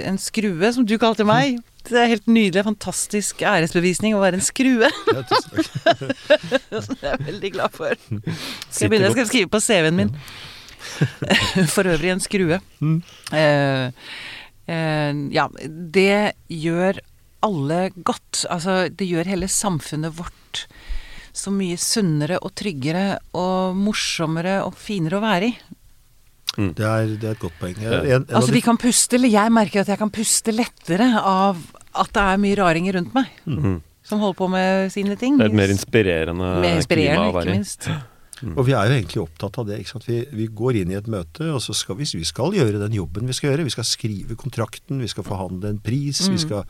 [0.07, 1.59] en skrue, som du kalte meg.
[1.83, 4.87] Det er helt nydelig, fantastisk æresbevisning å være en skrue.
[4.87, 6.03] Ja, tusen takk.
[6.71, 7.97] Det er jeg veldig glad for.
[7.99, 10.13] Skal jeg begynne, jeg skal skrive på CV-en min.
[11.75, 12.61] For øvrig en skrue.
[12.83, 13.01] Mm.
[13.35, 14.07] Eh,
[14.71, 15.49] eh, ja,
[15.99, 17.03] det gjør
[17.43, 18.45] alle godt.
[18.47, 20.67] Altså, det gjør hele samfunnet vårt
[21.33, 25.55] så mye sunnere og tryggere og morsommere og finere å være i.
[26.57, 27.77] Det er, det er et godt poeng.
[27.81, 31.09] En, en Altså, de- vi kan puste, eller jeg merker at jeg kan puste lettere
[31.25, 31.57] av
[31.95, 33.81] at det er mye raringer rundt meg Mm.
[34.05, 35.39] som holder på med sine ting.
[35.39, 38.01] Det er et mer inspirerende, Mer inspirerende, klima å være i.
[38.43, 38.57] Mm.
[38.59, 39.77] Og vi er jo egentlig opptatt av det.
[39.79, 40.05] ikke sant?
[40.09, 42.93] Vi, vi går inn i et møte, og så skal vi, vi skal gjøre den
[42.97, 43.63] jobben vi skal gjøre.
[43.69, 46.33] Vi skal skrive kontrakten, vi skal forhandle en pris, Mm.
[46.35, 46.65] vi skal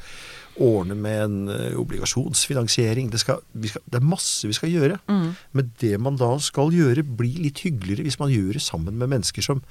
[0.61, 3.11] ordne med en eh, obligasjonsfinansiering.
[3.13, 4.99] Det, skal, vi skal, det er masse vi skal gjøre.
[5.09, 5.33] Mm.
[5.53, 9.13] Men det man da skal gjøre, blir litt hyggeligere hvis man gjør det sammen med
[9.15, 9.63] mennesker som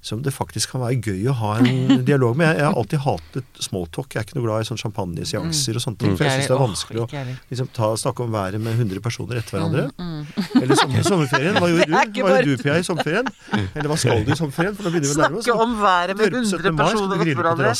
[0.00, 2.46] som det faktisk kan være gøy å ha en dialog med.
[2.52, 4.14] Jeg, jeg har alltid hatet smalltalk.
[4.14, 6.14] Jeg er ikke noe glad i sånn champagneseanser og sånne ting.
[6.16, 7.08] For jeg syns det er vanskelig å
[7.50, 9.88] liksom, ta, snakke om været med 100 personer etter hverandre.
[9.98, 10.44] Mm, mm.
[10.62, 11.58] Eller sommer, sommerferien.
[11.58, 11.96] Hva gjorde du?
[11.98, 13.30] Hva gjorde du, Pia, i sommerferien?
[13.74, 14.78] Eller hva skal du i sommerferien?
[14.78, 15.48] For nå begynner vi å nærme oss.
[15.48, 16.58] Snakke om været med Dør- 17.
[16.58, 17.74] 100 mai, skal du personer etter hverandre.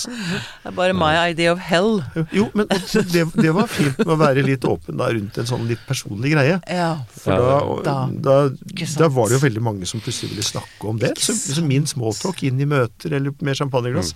[0.59, 2.03] Det er bare my idea of hell.
[2.35, 5.67] Jo, men det, det var fint med å være litt åpen da, rundt en sånn
[5.71, 6.59] litt personlig greie.
[6.67, 6.91] Ja.
[7.23, 7.39] For
[7.87, 7.97] da,
[8.27, 11.15] da, da var det jo veldig mange som plutselig ville snakke om det.
[11.23, 14.15] Så, så min smalltalk inn i møter eller med champagneglass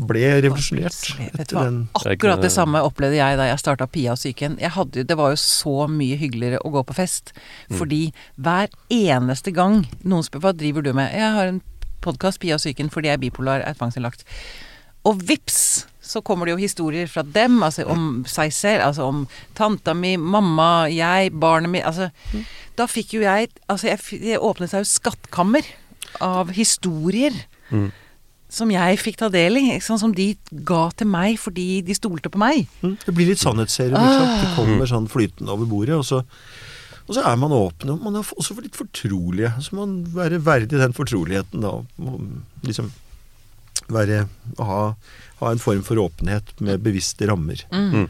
[0.00, 1.64] ble revolusjonert Vet du hva?
[1.98, 4.56] Akkurat det samme opplevde jeg da jeg starta Pia og psyken.
[4.94, 7.34] Det var jo så mye hyggeligere å gå på fest.
[7.72, 8.06] Fordi
[8.40, 11.12] hver eneste gang noen spør hva driver du med?
[11.12, 11.60] Jeg har en
[12.04, 14.24] podkast, Pia og psyken, fordi jeg er bipolar, er tvangsinnlagt.
[15.08, 15.86] Og vips!
[16.10, 19.20] Så kommer det jo historier fra dem, altså om seg selv, altså om
[19.54, 22.08] tanta mi, mamma, jeg, barnet mitt Altså,
[22.74, 25.68] da fikk jo jeg Altså, jeg, det åpnet seg jo skattkammer
[26.20, 27.32] av historier
[27.70, 27.92] Mm.
[28.50, 30.36] som jeg fikk ta del i, sånn som de
[30.66, 32.66] ga til meg fordi de stolte på meg.
[32.82, 33.94] Mm, Det blir litt sannhetsserum.
[33.94, 34.40] Ah.
[34.42, 36.24] Det kommer sånn flytende over bordet, og så,
[37.06, 37.90] og så er man åpen.
[37.94, 39.52] Og man er også litt fortrolige.
[39.62, 41.76] Så må man være verdig den fortroligheten, da.
[42.66, 42.90] Liksom
[43.90, 44.94] være ha,
[45.40, 47.62] ha en form for åpenhet med bevisste rammer.
[47.70, 48.08] Mm.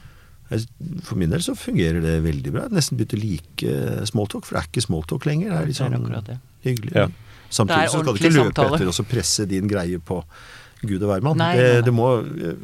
[1.06, 2.64] For min del så fungerer det veldig bra.
[2.74, 5.50] Nesten begynte å like smalltalk, for det er ikke smalltalk lenger.
[5.52, 6.94] Det er litt Det er sånn hyggelig.
[6.96, 7.06] Ja.
[7.50, 8.76] Samtidig så skal du ikke løpe samtale.
[8.78, 10.22] etter og så presse din greie på
[10.80, 11.36] Gud og hvermann.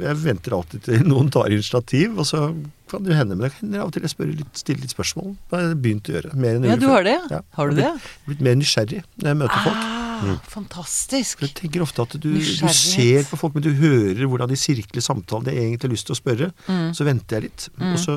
[0.00, 2.46] Jeg venter alltid til noen tar initiativ, og så
[2.88, 3.36] kan det hende.
[3.36, 5.34] Men det hender av og til jeg spør litt, stiller litt spørsmål.
[5.50, 6.32] Det har jeg begynt å gjøre.
[6.38, 7.18] Mer enn Ja, du har det?
[7.34, 7.42] Ja.
[7.58, 7.90] Har du det?
[7.98, 9.84] blitt, blitt mer nysgjerrig når jeg møter folk.
[10.16, 10.38] Mm.
[10.48, 11.42] fantastisk.
[11.44, 15.04] Jeg tenker ofte at du, du ser på folk, men du hører hvordan de sirkler
[15.04, 15.44] samtalen.
[15.44, 16.48] Det jeg egentlig har lyst til å spørre.
[16.70, 16.86] Mm.
[16.96, 17.90] Så venter jeg litt, Mm.
[17.92, 18.14] og så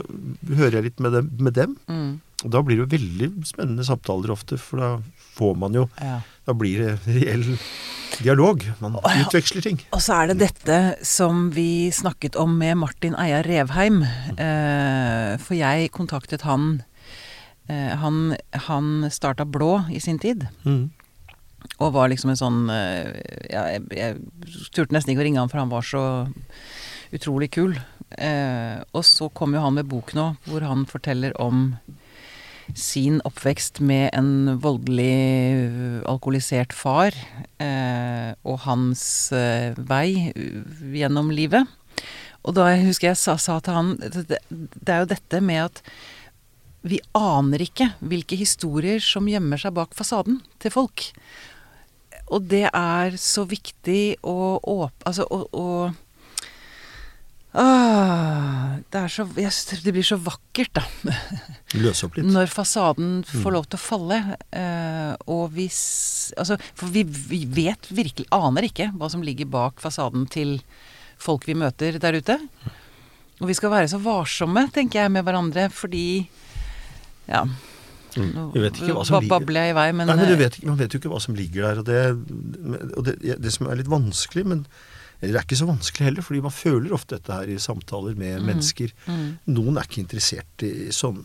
[0.55, 1.29] hører jeg litt med dem.
[1.43, 1.75] Med dem.
[1.91, 2.09] Mm.
[2.45, 4.89] Og da blir det jo veldig spennende samtaler ofte, for da
[5.35, 6.21] får man jo Ja.
[6.49, 7.45] Da blir det reell
[8.17, 8.63] dialog.
[8.81, 9.81] Man utveksler ting.
[9.93, 14.01] Og så er det dette som vi snakket om med Martin Eia Revheim.
[14.33, 16.81] Eh, for jeg kontaktet han
[17.69, 18.33] eh, Han,
[18.65, 20.47] han starta Blå i sin tid.
[20.65, 20.89] Mm.
[21.77, 23.13] Og var liksom en sånn eh,
[23.51, 24.17] ja, jeg, jeg
[24.73, 26.03] turte nesten ikke å ringe han, for han var så
[27.13, 27.77] utrolig kul.
[28.09, 31.75] Og så kom jo han med bok nå, hvor han forteller om
[32.77, 35.15] sin oppvekst med en voldelig
[35.55, 37.15] øh, alkoholisert far,
[37.59, 39.03] eh, og hans
[39.35, 40.63] eh, vei øh,
[40.93, 41.67] gjennom livet.
[42.47, 45.65] Og da jeg husker jeg sa, sa til han det, det- er jo dette med
[45.65, 45.81] at
[46.87, 51.09] vi aner ikke hvilke historier som gjemmer seg bak fasaden til folk.
[52.31, 55.89] Og det er så viktig å åpne Altså å
[57.53, 59.51] ah, det, så, jeg,
[59.83, 60.83] det blir så vakkert, da.
[61.83, 62.27] Løse opp litt.
[62.29, 64.19] Når fasaden får lov til å falle.
[64.55, 65.79] Eh, og hvis
[66.37, 70.59] Altså, for vi, vi vet virkelig Aner ikke hva som ligger bak fasaden til
[71.19, 72.35] folk vi møter der ute.
[73.39, 76.27] Og vi skal være så varsomme, tenker jeg, med hverandre, fordi
[77.29, 77.43] Ja.
[78.17, 78.49] Nå
[79.05, 80.93] som ligger- babler jeg i vei, men, Nei, men du eh, vet, ikke- Man vet
[80.93, 81.79] jo ikke hva som ligger der.
[81.81, 84.63] Og det, og det, det som er litt vanskelig, men
[85.21, 88.39] det er ikke så vanskelig heller, fordi man føler ofte dette her i samtaler med
[88.47, 88.93] mennesker.
[89.05, 91.17] mm, Noen er ikke interessert i sånn,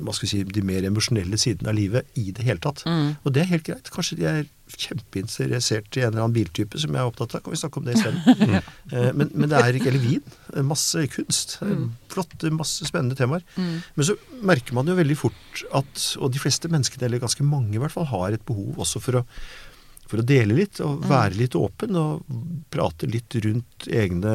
[0.00, 2.86] hva skal vi si, de mer emosjonelle sidene av livet i det hele tatt.
[2.88, 3.10] mm.
[3.24, 3.90] Og det er helt greit.
[3.92, 7.42] Kanskje de er kjempeinteressert i en eller annen biltype som jeg er opptatt av.
[7.44, 8.58] Kan vi snakke om det isteden?
[8.88, 10.34] Eh, men, men det er ikke Eller vin.
[10.54, 11.58] Eh, Masse kunst.
[11.60, 11.90] Flott.
[12.08, 13.42] Flotte, masse spennende temaer.
[13.60, 13.82] Mm.
[13.98, 14.14] Men så
[14.48, 17.92] merker man jo veldig fort at, og de fleste menneskene, eller ganske mange i hvert
[17.92, 19.24] fall, har et behov også for å,
[20.08, 22.22] for å dele litt og være litt åpen og
[22.72, 24.32] prate litt rundt egne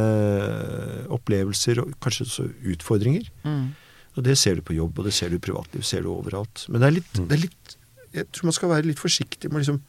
[1.13, 2.45] opplevelser og kanskje også
[2.75, 3.29] utfordringer.
[3.45, 3.71] Mm.
[4.13, 6.67] Og det ser du på jobb, og det ser du i privatliv, ser du overalt.
[6.69, 7.79] Men det er litt, det er litt
[8.13, 9.79] Jeg tror man skal være litt forsiktig med liksom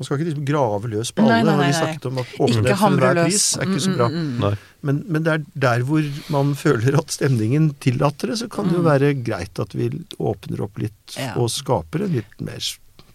[0.00, 1.38] Man skal ikke liksom grave løs på alle.
[1.38, 1.78] nei, nei, nei, vi nei.
[1.80, 4.06] snakket om at Ikke åpenhet for enhver pris er ikke så Mm, bra.
[4.08, 4.44] mm, mm.
[4.44, 4.58] mm.
[4.88, 8.76] Men, men det er der hvor man føler at stemningen tillater det, så kan det
[8.78, 8.88] jo Mm.
[8.92, 9.90] være greit at vi
[10.20, 11.34] åpner opp litt Ja.
[11.36, 12.60] og skaper en litt mer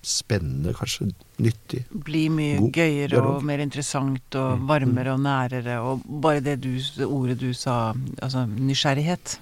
[0.05, 3.35] spennende, kanskje nyttig blir mye God gøyere dialog.
[3.35, 4.67] og mer interessant og Mm.
[4.67, 5.79] varmere og nærere.
[5.83, 9.37] Og bare det, du, det ordet du sa, altså nysgjerrighet,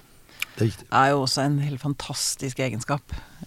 [0.56, 3.02] Det er er jo også en helt fantastisk egenskap.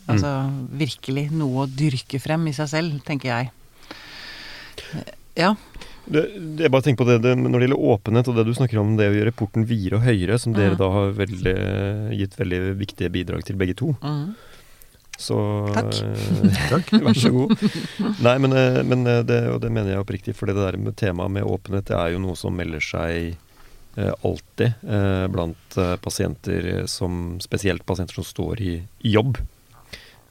[0.09, 3.51] Altså virkelig noe å dyrke frem i seg selv, tenker jeg.
[5.37, 5.55] Ja.
[6.07, 6.21] Det,
[6.63, 8.95] jeg bare tenker på det, det Når det gjelder åpenhet og det du snakker om,
[8.95, 10.77] det å gjøre porten videre og høyere, som dere Mm.
[10.79, 11.55] da har veldig,
[12.17, 14.35] gitt veldig viktige bidrag til begge to, Mm.
[15.17, 15.37] Så
[15.73, 15.97] Takk.
[16.05, 16.91] eh, Takk.
[17.01, 17.53] Vær så god.
[18.21, 20.95] Nei, men, eh, men eh, det, og det mener jeg oppriktig, for det der med
[20.99, 23.33] temaet med åpenhet, det er jo noe som melder seg
[23.97, 29.41] eh, alltid eh, blant eh, pasienter som Spesielt pasienter som står i, i jobb.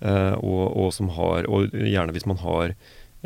[0.01, 2.77] Eh, og, og som har Og gjerne hvis man har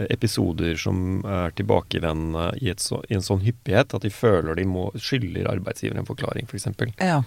[0.01, 4.65] episoder som er tilbakevendende i, et så, i en sånn hyppighet at de føler de
[4.65, 6.71] må skylder arbeidsgiver en forklaring, f.eks.
[6.79, 7.19] For ja.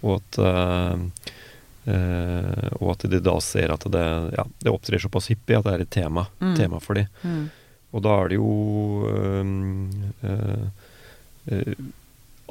[0.00, 0.38] og at
[1.86, 4.04] eh, eh, og at de da ser at det,
[4.36, 6.56] ja, det opptrer såpass hyppig at det er et tema, Mm.
[6.56, 7.06] tema for dem.
[7.24, 7.50] Mm.
[7.94, 8.52] Og da er det jo
[9.08, 9.90] øhm,
[10.24, 10.64] øh,
[11.52, 11.74] øh,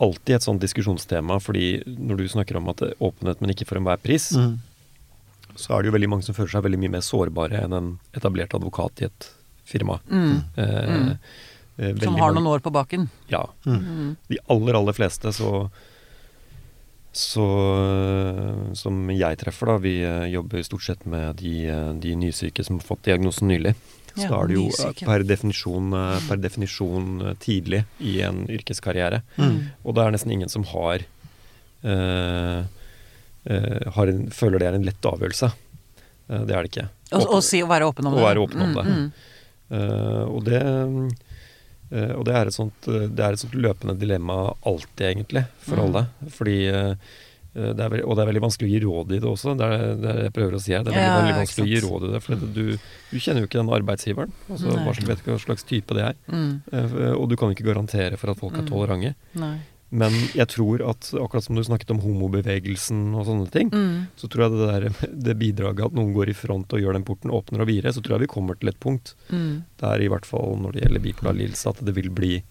[0.01, 3.67] alltid et sånt diskusjonstema, fordi når du snakker om at det er åpenhet, men ikke
[3.67, 4.57] for enhver pris, Mm.
[5.55, 7.99] så er det jo veldig mange som føler seg veldig mye mer sårbare enn en
[8.17, 9.29] etablert advokat i et
[9.65, 9.99] firma.
[10.09, 10.43] Mm.
[10.57, 11.17] Eh, Mm.
[11.77, 13.09] eh, Som har mange- noen år på baken.
[13.29, 13.45] Ja.
[13.65, 13.79] Mm.
[13.83, 14.17] Mm.
[14.29, 15.69] De aller, aller fleste så
[17.13, 17.45] så
[17.77, 22.65] øh, som jeg treffer, da, vi øh, jobber stort sett med de, øh, de nysyke
[22.65, 23.75] som har fått diagnosen nylig.
[24.13, 24.67] Så Ja, da er det jo
[25.07, 25.93] per definisjon,
[26.27, 29.23] per definisjon tidlig i en yrkeskarriere.
[29.41, 29.55] Mm.
[29.81, 31.01] Og det er nesten ingen som har,
[31.81, 32.61] øh,
[33.97, 35.49] har en, føler det er en lett avgjørelse.
[36.29, 36.87] Eh, det er det ikke.
[37.13, 38.25] Og, og si å være åpen om Å det.
[38.27, 38.85] være åpen om det.
[38.87, 39.07] Mm, mm.
[39.73, 41.32] Eh, og det eh,
[42.17, 45.75] og det er, et sånt, eh, det er et sånt løpende dilemma alltid, egentlig, for
[45.77, 45.83] Mm.
[45.85, 46.07] alle.
[46.29, 46.95] Fordi eh,
[47.53, 49.51] det er Og det er veldig vanskelig å gi råd i det også.
[49.55, 50.81] Det er det jeg prøver å si her.
[50.81, 52.21] Det er veldig, Ja, veldig vanskelig å gi råd i det.
[52.25, 52.77] For du,
[53.11, 54.31] du kjenner jo ikke den arbeidsgiveren.
[54.49, 54.79] Altså, Nei.
[54.87, 56.15] hva slags, vet ikke hva slags type det er.
[56.33, 56.61] Mm.
[56.73, 58.69] Eh, og du kan ikke garantere for at folk er Mm.
[58.73, 59.13] tolerante.
[59.37, 59.57] Nei.
[59.93, 64.07] Men jeg tror at akkurat som du snakket om homobevegelsen og sånne ting, Mm.
[64.17, 67.05] så tror jeg det der det bidraget at noen går i front og gjør den
[67.05, 69.63] porten åpner og videre, så tror jeg vi kommer til et punkt Mm.
[69.79, 72.43] der i hvert fall når det gjelder bipolar lidelse, at det vil bli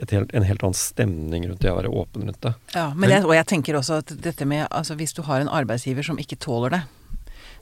[0.00, 2.54] et helt, en helt annen stemning rundt det å være åpen rundt det.
[2.74, 5.50] Ja, men jeg, og jeg tenker også at dette med Altså hvis du har en
[5.52, 6.82] arbeidsgiver som ikke tåler det,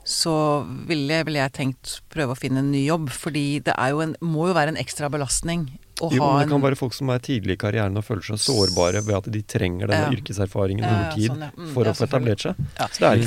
[0.07, 3.09] så ville, ville jeg tenkt prøve å finne en ny jobb.
[3.13, 5.67] Fordi det er jo en, må jo være en ekstra belastning
[6.01, 8.25] å Jo, ha men det kan være folk som er tidlig i karrieren og føler
[8.31, 10.15] seg sårbare ved at de trenger denne Ja.
[10.17, 11.43] yrkeserfaringen over tid sånn.
[11.57, 12.55] Mm, for å få etablert seg.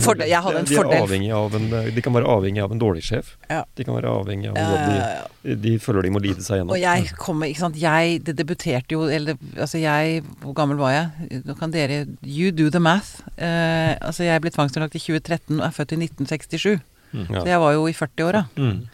[0.02, 0.26] For- noe-
[0.58, 3.36] en de, er en, de kan være avhengig av en dårlig sjef.
[3.76, 5.26] De kan være avhengig av en ja.
[5.44, 6.74] de, de føler de må lide seg gjennom.
[6.74, 10.90] Og jeg kommer, ikke sant, jeg det debuterte jo Eller altså jeg Hvor gammel var
[10.92, 11.42] jeg?
[11.44, 13.20] Nå kan dere You do the math.
[13.38, 16.80] Eh, altså jeg ble tvangsinnlagt i 2013 og er født i 1967.
[17.14, 17.40] Ja.
[17.40, 18.46] Så jeg var jo i 40-åra.
[18.58, 18.88] Mm.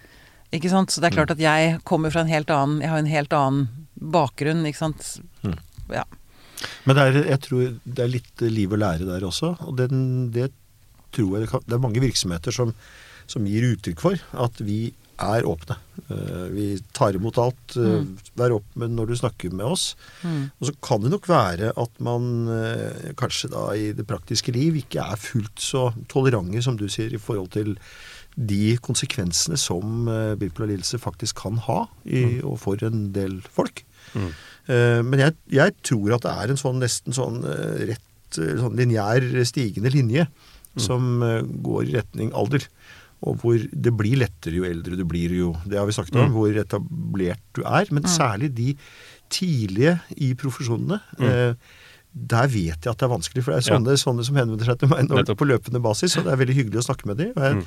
[0.57, 0.91] Ikke sant?
[0.91, 3.37] Så det er klart at jeg kommer fra en helt annen Jeg har en helt
[3.37, 3.69] annen
[4.01, 5.11] bakgrunn, ikke sant.
[5.45, 5.59] Mm.
[5.95, 6.05] Ja.
[6.87, 9.55] Men det er, jeg tror det er litt liv å lære der også.
[9.69, 9.91] Og det,
[10.35, 10.49] det
[11.15, 12.73] tror jeg det, kan, det er mange virksomheter som,
[13.31, 14.81] som gir uttrykk for at vi
[15.21, 15.77] er åpne.
[16.09, 17.77] Eh, vi tar imot alt.
[17.77, 18.15] eh, Mm.
[18.41, 19.91] Vær åpen når du snakker med oss.
[20.25, 20.47] Mm.
[20.57, 24.81] Og så kan det nok være at man eh, kanskje da i det praktiske liv
[24.81, 27.77] ikke er fullt så tolerante, som du sier, i forhold til
[28.41, 33.83] de konsekvensene som eh, bipolar lidelse faktisk kan ha i, og for en del folk.
[34.15, 34.31] Mm.
[34.71, 38.07] Eh, men jeg, jeg tror at det er en sånn nesten sånn eh, rett,
[38.39, 40.25] sånn lineær stigende linje
[40.81, 42.65] som eh, går i retning alder.
[43.27, 46.31] Og hvor det blir lettere jo eldre du blir, jo Det har vi snakket om,
[46.31, 46.37] Mm.
[46.39, 47.85] hvor etablert du er.
[47.93, 48.09] Men Mm.
[48.17, 48.71] særlig de
[49.29, 51.01] tidlige i profesjonene.
[51.21, 51.55] Eh,
[52.13, 53.77] der vet jeg at det er vanskelig, for det er Ja.
[53.79, 56.57] sånne, sånne som henvender seg til meg når, på løpende basis, og det er veldig
[56.57, 57.31] hyggelig å snakke med dem.
[57.37, 57.65] Og jeg, Mm.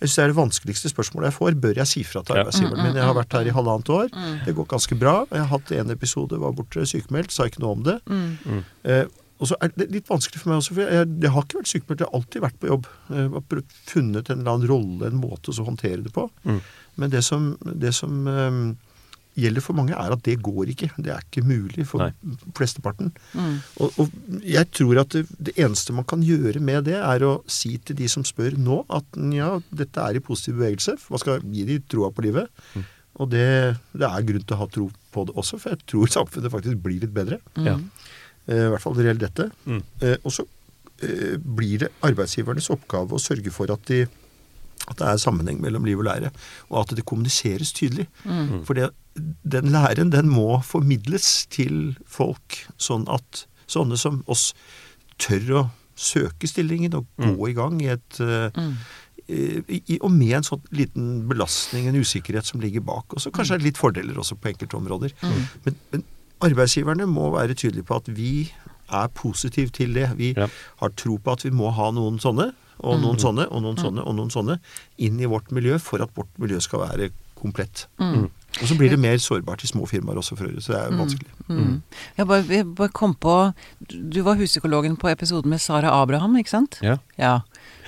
[0.00, 1.60] jeg synes det er det vanskeligste spørsmålet jeg får.
[1.60, 2.94] Bør jeg si fra til arbeidsgiveren min?
[2.94, 4.08] Jeg har vært her i halvannet år.
[4.12, 4.44] Mm.
[4.44, 5.14] Det går ganske bra.
[5.32, 8.00] Jeg har hatt en episode, var borte sykemeldt, sa ikke noe om det.
[8.06, 8.38] Mm.
[8.44, 8.64] Mm.
[8.84, 9.04] Eh,
[9.40, 11.72] og så er det litt vanskelig for meg også, for jeg, jeg har ikke vært
[11.72, 12.86] sykemeldt, jeg har alltid vært på jobb.
[13.10, 16.30] Jeg har funnet en eller annen rolle, en måte å håndtere det på.
[16.44, 16.60] Mm.
[16.96, 18.74] Men det som, det som eh,
[19.36, 20.88] gjelder for mange, er at det går ikke.
[20.96, 22.36] Det er ikke mulig for Nei.
[22.56, 23.12] flesteparten.
[23.36, 23.54] Mm.
[23.84, 27.38] Og, og jeg tror at det, det eneste man kan gjøre med det, er å
[27.50, 30.96] si til de som spør nå, at ja, dette er i positiv bevegelse.
[31.12, 32.48] Man skal gi de troa på livet.
[32.74, 32.86] Mm.
[33.16, 33.46] Og det,
[33.96, 36.82] det er grunn til å ha tro på det også, for jeg tror samfunnet faktisk
[36.84, 37.40] blir litt bedre.
[37.56, 37.68] Mm.
[37.70, 37.78] Ja.
[38.46, 39.48] Eh, I hvert fall når det gjelder dette.
[39.66, 39.82] Mm.
[40.02, 40.46] Eh, og så
[41.06, 44.04] eh, blir det arbeidsgivernes oppgave å sørge for at, de,
[44.88, 46.30] at det er sammenheng mellom liv og lære,
[46.70, 48.06] og at det kommuniseres tydelig.
[48.24, 48.64] Mm.
[48.66, 48.90] For det,
[49.42, 54.52] den læren den må formidles til folk, sånn at sånne som oss
[55.18, 55.64] tør å
[55.96, 57.48] søke stillingen og gå Mm.
[57.48, 58.76] i gang i et eh, Mm.
[59.28, 63.10] i, i, og med en sånn liten belastning, en usikkerhet som ligger bak.
[63.12, 65.10] Og så kanskje er det litt fordeler også på enkelte områder.
[65.22, 65.40] Mm.
[65.64, 66.04] Men, men
[66.46, 68.52] arbeidsgiverne må være tydelige på at vi
[68.92, 70.12] er positive til det.
[70.16, 70.46] Vi Ja.
[70.76, 73.22] har tro på at vi må ha noen sånne, og noen Mm.
[73.24, 74.58] sånne, og noen sånne, og noen sånne
[74.98, 77.86] inn i vårt miljø for at vårt miljø skal være komplett.
[78.00, 78.30] Mm.
[78.62, 80.62] Og så blir det mer sårbart i små firmaer også, for øvrig.
[80.64, 81.28] Så det er vanskelig.
[81.48, 81.82] Mm.
[82.16, 83.52] Jeg, bare, jeg bare kom på
[83.90, 86.78] Du var huspsykologen på episoden med Sara Abraham, ikke sant?
[86.82, 86.96] Ja.
[87.18, 87.40] Ja.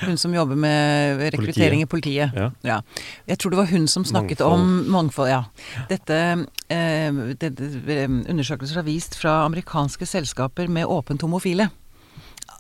[0.05, 2.33] Hun som jobber med rekruttering i politiet.
[2.63, 2.81] Ja.
[3.27, 4.53] Jeg tror det var hun som snakket Mangfold.
[4.53, 5.29] om mangfold.
[5.31, 5.45] Ja.
[5.89, 7.11] Dette, eh,
[7.41, 11.71] dette Undersøkelser har vist fra amerikanske selskaper med åpent homofile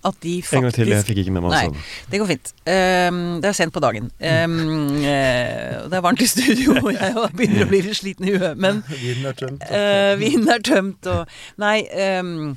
[0.06, 2.04] at de faktisk En gang til, jeg fikk ikke med meg Nei, altså.
[2.12, 2.52] det går fint.
[2.62, 4.10] Um, det er sent på dagen.
[4.22, 4.58] Um,
[5.02, 8.60] det er varmt i studio, og jeg begynner å bli litt sliten i huet.
[8.60, 9.66] Men Vinen er tømt.
[9.66, 12.56] Uh, vinen er tømt og Nei, Um,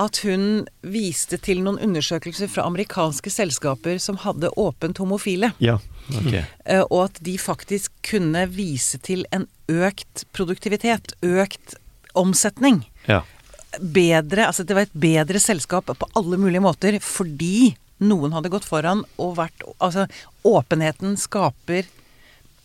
[0.00, 5.52] at hun viste til noen undersøkelser fra amerikanske selskaper som hadde åpent homofile.
[5.62, 5.78] Ja,
[6.12, 6.44] okay.
[6.68, 11.76] uh, og at de faktisk kunne vise til en økt produktivitet, økt
[12.18, 12.84] omsetning.
[13.08, 13.22] Ja.
[13.80, 18.66] Bedre, altså det var et bedre selskap på alle mulige måter fordi noen hadde gått
[18.66, 20.08] foran og vært Altså,
[20.44, 21.86] åpenheten skaper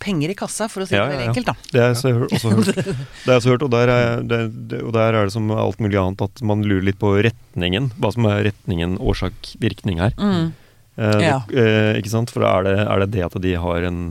[0.01, 1.31] penger i kassa, for å si det Ja, veldig ja, ja.
[1.31, 1.55] enkelt, da.
[1.71, 2.77] Det har jeg også hørt.
[2.85, 4.41] Det har jeg også hørt, og der, er, det,
[4.83, 7.91] og der er det som alt mulig annet at man lurer litt på retningen.
[7.97, 10.13] Hva som er retningen, årsak, virkning her.
[10.21, 10.51] Mm.
[10.97, 12.33] Eh, det, eh, ikke sant?
[12.33, 14.01] For er det, er det det at de har en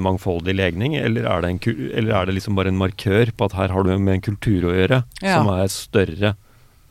[0.00, 1.60] mangfoldig legning, eller er, det en,
[1.98, 4.68] eller er det liksom bare en markør på at her har du med en kultur
[4.70, 5.38] å gjøre Ja.
[5.38, 6.34] som er større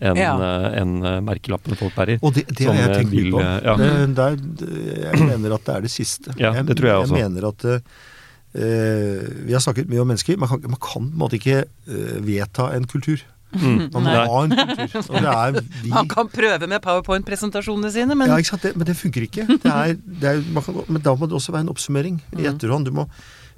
[0.04, 0.34] enn Ja.
[0.36, 2.20] eh, enn, eh, merkelappene folk bærer?
[2.22, 3.40] Og det, det har jeg eh, tenkt mye på.
[3.42, 3.76] eh, ja.
[3.80, 4.72] Det, der, det,
[5.06, 6.36] jeg mener at det er det siste.
[6.38, 7.16] Ja, det tror jeg også.
[7.16, 10.38] Jeg mener at uh, Vi har snakket mye om mennesker.
[10.40, 13.24] Man kan, man kan på en måte ikke uh, vedta en kultur.
[13.56, 13.90] Mm.
[13.94, 15.00] Man må en kultur.
[15.16, 18.62] Og det er vi Man kan prøve med powerpoint-presentasjonene sine, men ja, ikke sant?
[18.68, 19.46] Det, men det funker ikke.
[19.48, 22.42] Det er, det er, man kan, men da må det også være en oppsummering i
[22.44, 22.50] Mm.
[22.54, 22.86] etterhånd.
[22.86, 23.08] Du må,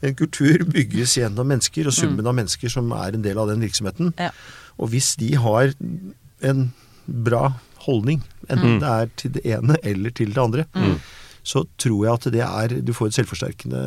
[0.06, 3.64] en kultur bygges gjennom mennesker, og summen av mennesker som er en del av den
[3.66, 4.14] virksomheten.
[4.22, 4.30] Ja.
[4.78, 5.74] Og hvis de har
[6.46, 6.68] en
[7.08, 7.54] bra
[7.88, 8.80] holdning, enten Mm.
[8.84, 11.00] det er til det ene eller til det andre, Mm.
[11.44, 13.82] så tror jeg at det er Du får et selvforsterkende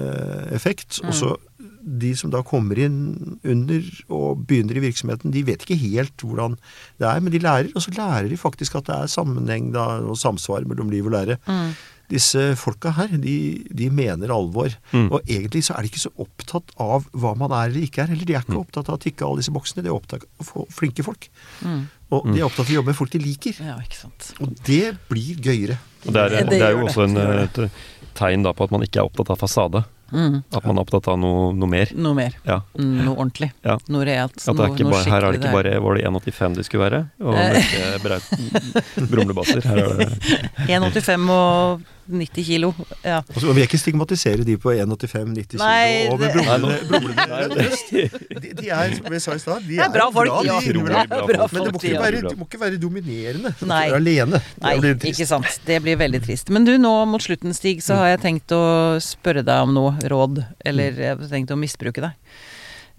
[0.52, 1.00] effekt.
[1.04, 1.36] Og så
[1.83, 6.59] de som da kommer inn under og begynner i virksomheten, de vet ikke helt hvordan
[7.01, 7.70] det er, men de lærer.
[7.74, 11.12] Og så lærer de faktisk at det er sammenheng da, og samsvar mellom liv og
[11.16, 11.39] lære.
[11.47, 11.72] Mm.
[12.11, 14.72] disse folka her, de, de mener alvor.
[14.91, 15.12] Mm.
[15.14, 18.11] Og egentlig så er de ikke så opptatt av hva man er eller ikke er.
[18.11, 18.64] Eller de er ikke Mm.
[18.64, 19.85] opptatt av å tikke alle disse boksene.
[19.85, 21.28] De er opptatt av å få flinke folk.
[21.62, 21.85] Mm.
[22.11, 22.33] Og Mm.
[22.35, 23.55] de er opptatt av å jobbe med folk de liker.
[23.62, 24.33] Ja, ikke sant.
[24.43, 25.78] Og det blir gøyere.
[26.05, 26.89] Og det er, Det det er jo det.
[26.91, 27.16] også en,
[27.47, 27.70] et
[28.18, 29.85] tegn da på at man ikke er opptatt av fasade.
[30.12, 30.40] Mm.
[30.52, 31.92] At man er opptatt av noe, noe mer.
[31.94, 32.34] Noe mer.
[32.46, 32.61] Ja.
[32.78, 33.50] Mm, Noe ordentlig.
[33.64, 33.76] Ja.
[33.88, 34.36] Noe reelt.
[34.42, 36.84] At det er ikke bare, her er det ikke bare Var det 1,85 de skulle
[36.90, 37.00] være?
[37.20, 39.06] Og Eh.
[39.11, 39.62] brumlebasser.
[39.64, 40.08] Her er det
[40.68, 41.80] 1,85 og
[42.12, 42.70] 90 kilo.
[43.04, 43.20] Ja.
[43.20, 47.68] Altså, og vi vil ikke stigmatisere de på 1,85-90 kilo Nei, og med brumlende, brumlende
[48.44, 50.56] de, de er, som jeg sa i stad, de Det er bra folk, de de.
[50.72, 51.54] Utrolig bra folk.
[51.54, 53.54] Men det må ikke være, det må ikke være dominerende.
[53.70, 53.82] Nei.
[54.00, 54.42] alene.
[54.62, 54.76] Nei,
[55.12, 55.50] ikke sant.
[55.66, 56.52] Det blir veldig trist.
[56.54, 58.62] Men du, nå mot slutten, Stig, så har jeg tenkt å
[59.04, 60.42] spørre deg om noe råd.
[60.66, 62.16] Eller jeg har tenkt å misbruke deg.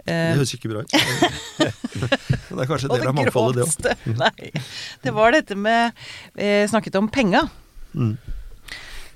[0.01, 0.89] Det Eh, høres ikke bra ut.
[2.51, 4.16] Det er kanskje en del av det mangfoldet, det òg.
[4.18, 4.51] Nei.
[5.03, 5.93] Det var dette med
[6.36, 7.43] eh, Snakket om penga.
[7.93, 8.16] Mm.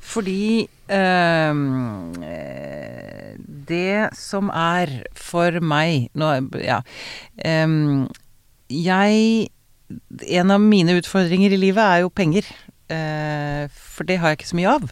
[0.06, 3.34] Fordi ehm, eh,
[3.68, 6.30] Det som er for meg nå,
[6.64, 6.82] Ja.
[7.44, 8.08] ehm,
[8.70, 9.50] jeg
[10.34, 12.44] En av mine utfordringer i livet er jo penger.
[12.90, 14.88] Eh, for det har jeg ikke så mye av.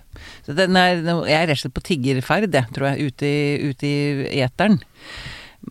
[0.45, 4.41] Så er, jeg er rett og slett på tiggerferd, tror jeg, ute i, ute i
[4.45, 4.77] eteren.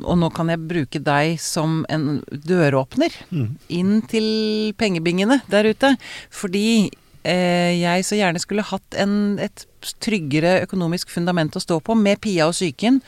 [0.02, 3.58] Og nå kan jeg bruke deg som en døråpner Mm.
[3.68, 5.96] inn til pengebingene der ute.
[6.30, 9.66] Fordi eh, jeg så gjerne skulle hatt en, et
[10.02, 13.00] tryggere økonomisk fundament å stå på, med Pia og psyken.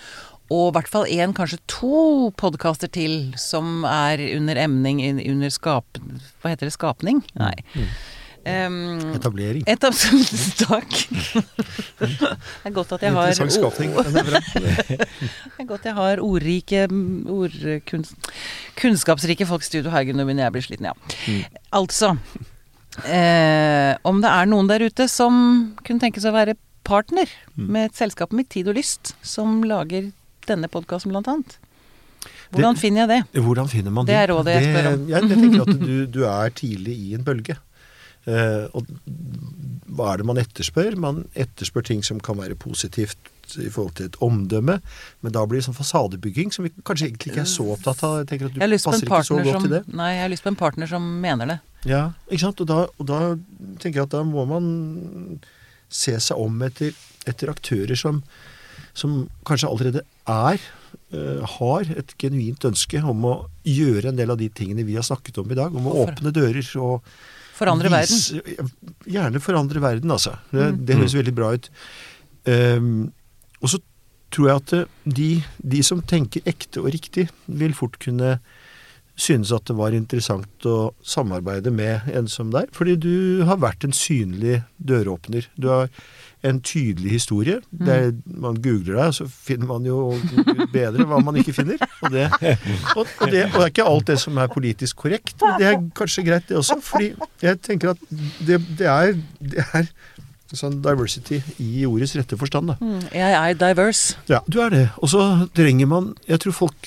[0.52, 5.98] Og i hvert fall én, kanskje to podkaster til som er under emning, under skap...
[6.42, 6.74] Hva heter det?
[6.76, 7.22] Skapning?
[7.40, 7.54] Nei.
[8.44, 9.64] Um, Etablering.
[9.72, 9.94] Etab
[10.60, 10.90] Takk.
[11.96, 13.94] det er godt at jeg har Interessant skapning.
[13.96, 14.20] det
[15.00, 18.28] er er godt jeg har ordrike ordkunst,
[18.76, 19.90] Kunnskapsrike folk i studio.
[19.90, 21.16] her, Gunnar, begynner jeg blir sliten, ja.
[21.24, 21.56] Mm.
[21.72, 22.18] Altså
[23.03, 25.34] eh, Om det er noen der ute som
[25.84, 27.68] kunne tenke seg å være partner Mm.
[27.70, 30.09] med et selskap med Tid og Lyst, som lager
[30.49, 31.53] denne podkasten, blant annet.
[32.53, 33.42] Hvordan finner jeg det?
[33.45, 35.05] Hvordan finner man Det er rådet jeg spør om.
[35.09, 37.57] Jeg, jeg tenker at du, du er tidlig i en bølge.
[38.26, 38.86] Eh, og
[39.95, 40.97] hva er det man etterspør?
[40.99, 43.30] Man etterspør ting som kan være positivt
[43.61, 44.78] i forhold til et omdømme,
[45.24, 48.16] men da blir det sånn fasadebygging som vi kanskje egentlig ikke er så opptatt av.
[48.22, 49.82] Jeg tenker at du passer ikke så godt som til det.
[50.01, 51.59] Nei, jeg har lyst på en partner som mener det.
[51.88, 52.61] Ja, ikke sant?
[52.64, 53.20] Og da, og da
[53.82, 54.70] tenker jeg at da må man
[55.95, 56.97] se seg om etter,
[57.28, 58.22] etter aktører som,
[58.97, 60.59] som kanskje allerede er,
[61.12, 63.34] eh, har et genuint ønske om å
[63.68, 65.74] gjøre en del av de tingene vi har snakket om i dag.
[65.76, 67.05] Om å åpne dører og
[67.55, 68.80] Forandre verden.
[69.07, 70.32] Gjerne forandre verden, altså.
[70.51, 70.78] Det, Mm.
[70.88, 71.68] det høres veldig bra ut.
[72.51, 73.12] Um,
[73.64, 73.80] og så
[74.34, 75.30] tror jeg at eh, de,
[75.74, 78.38] de som tenker ekte og riktig, vil fort kunne
[79.14, 82.70] synes at det var interessant å samarbeide med en som deg.
[82.74, 85.46] Fordi du har vært en synlig døråpner.
[85.54, 85.92] Du har
[86.44, 87.60] en tydelig historie.
[87.70, 87.90] Mm.
[87.94, 90.00] Er, man googler deg, så finner man jo
[90.74, 91.80] bedre hva man ikke finner.
[92.02, 92.26] Og det,
[92.98, 95.70] og, og, det, og det er ikke alt det som er politisk korrekt, men det
[95.70, 96.80] er kanskje greit det også.
[96.84, 97.12] Fordi
[97.44, 99.88] jeg tenker at det, det, er, det er
[100.59, 102.66] sånn diversity i ordets rette forstand.
[102.72, 102.76] da.
[102.80, 104.14] Mm, Jeg er diverse.
[104.30, 104.86] Ja, du er det.
[105.02, 105.20] Og så
[105.55, 106.80] trenger man Jeg tror folk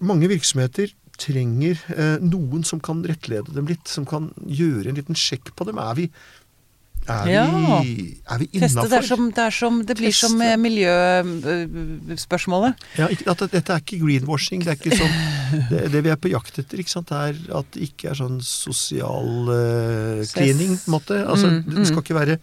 [0.00, 0.88] Mange virksomheter
[1.20, 3.86] trenger eh, noen som kan rettlede dem litt.
[3.88, 5.78] Som kan gjøre en liten sjekk på dem.
[5.78, 6.10] Er vi
[7.08, 7.44] Er Ja.
[7.84, 8.88] vi, er vi innafor?
[8.90, 10.52] Det, som, det, som, det blir som Teste.
[10.52, 12.74] som miljøspørsmålet.
[12.98, 14.64] Ja, ikke, at, dette er ikke greenwashing.
[14.64, 15.14] Det er ikke sånn
[15.70, 18.40] Det, det vi er på jakt etter, ikke sant, er at det ikke er sånn
[18.42, 21.14] sosial uh, cleaning, på en måte.
[21.22, 22.04] Altså, Mm, det, det skal mm.
[22.04, 22.38] ikke være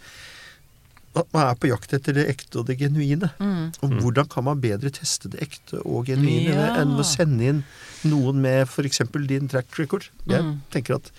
[1.15, 3.29] at man er på jakt etter det ekte og det genuine.
[3.39, 3.71] Mm.
[3.85, 6.75] Og hvordan kan man bedre teste det ekte og genuine Ja.
[6.81, 7.63] enn å sende inn
[8.03, 9.01] noen med f.eks.
[9.27, 10.09] din track record?
[10.27, 10.61] Jeg Mm.
[10.71, 11.11] tenker at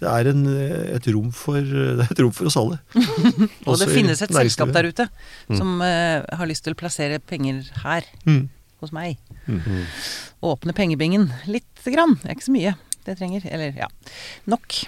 [0.00, 1.60] det er en, eh, et, rom for,
[1.98, 2.78] det er et rom for oss alle.
[3.66, 5.08] Og det finnes et selskap der ute
[5.50, 5.56] Mm.
[5.58, 8.48] som eh, har lyst til å plassere penger her, Mm.
[8.80, 9.18] hos meg.
[9.48, 9.84] Mm.
[10.42, 12.14] Åpne pengebingen lite grann.
[12.22, 12.74] Det er ikke så mye
[13.04, 13.42] det trenger.
[13.50, 13.88] Eller ja,
[14.46, 14.86] nok.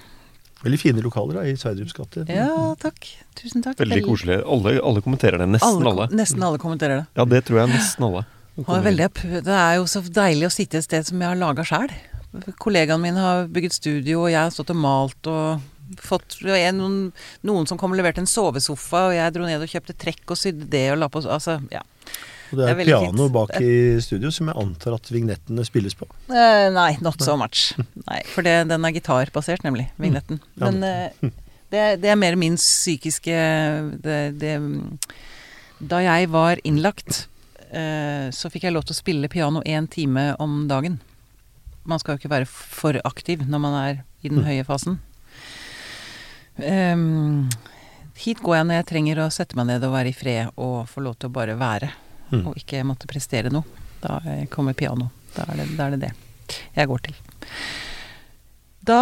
[0.63, 2.23] Veldig fine lokaler da, i Sverdrups gate.
[2.31, 2.49] Ja,
[2.79, 3.09] takk.
[3.39, 3.81] Tusen takk.
[3.81, 4.39] Veldig koselig.
[4.47, 5.49] Alle, alle kommenterer det.
[5.57, 6.07] Nesten alle.
[6.15, 7.07] Nesten alle kommenterer det.
[7.19, 8.25] Ja, det tror jeg nesten alle.
[8.63, 9.09] Veldig,
[9.49, 11.91] det er jo så deilig å sitte et sted som jeg har laga sjæl.
[12.61, 15.69] Kollegaene mine har bygget studio, og jeg har stått og malt og
[16.01, 17.11] fått og jeg, noen,
[17.45, 20.41] noen som kom og leverte en sovesofa, og jeg dro ned og kjøpte trekk og
[20.41, 21.83] sydde det og la på Altså, ja.
[22.53, 23.33] Og det er, Det er piano fint.
[23.33, 26.07] bak i studio som jeg antar at vignettene spilles på.
[26.29, 27.73] Uh, nei, not so much.
[28.09, 29.89] Nei, for det, den er gitarbasert, nemlig.
[29.99, 30.41] Vignetten.
[30.61, 31.31] Ja, Men uh,
[31.73, 33.33] det, det er mer min psykiske
[34.05, 34.53] det, det,
[35.81, 37.25] Da jeg var innlagt,
[37.73, 41.01] uh, så fikk jeg lov til å spille piano én time om dagen.
[41.89, 44.47] Man skal jo ikke være for aktiv når man er i den Mm.
[44.47, 45.01] høye fasen.
[46.63, 47.49] Um,
[48.15, 50.85] hit går jeg når jeg trenger å sette meg ned og være i fred og
[50.91, 51.89] få lov til å bare være.
[52.33, 52.47] Mm.
[52.49, 53.65] Og ikke måtte prestere noe.
[54.03, 55.11] Da eh, kommer piano.
[55.37, 56.13] Da er, det, da er det det
[56.75, 57.17] jeg går til.
[58.85, 59.01] Da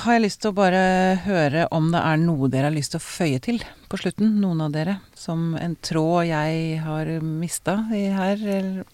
[0.00, 0.82] har jeg lyst til å bare
[1.26, 3.58] høre om det er noe dere har lyst til å føye til
[3.90, 4.36] på slutten.
[4.40, 5.00] Noen av dere.
[5.18, 8.40] Som en tråd jeg har mista her.
[8.40, 8.84] Eller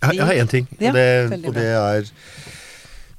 [0.00, 2.12] Jeg, har én ting, Ja, og, det, veldig og det er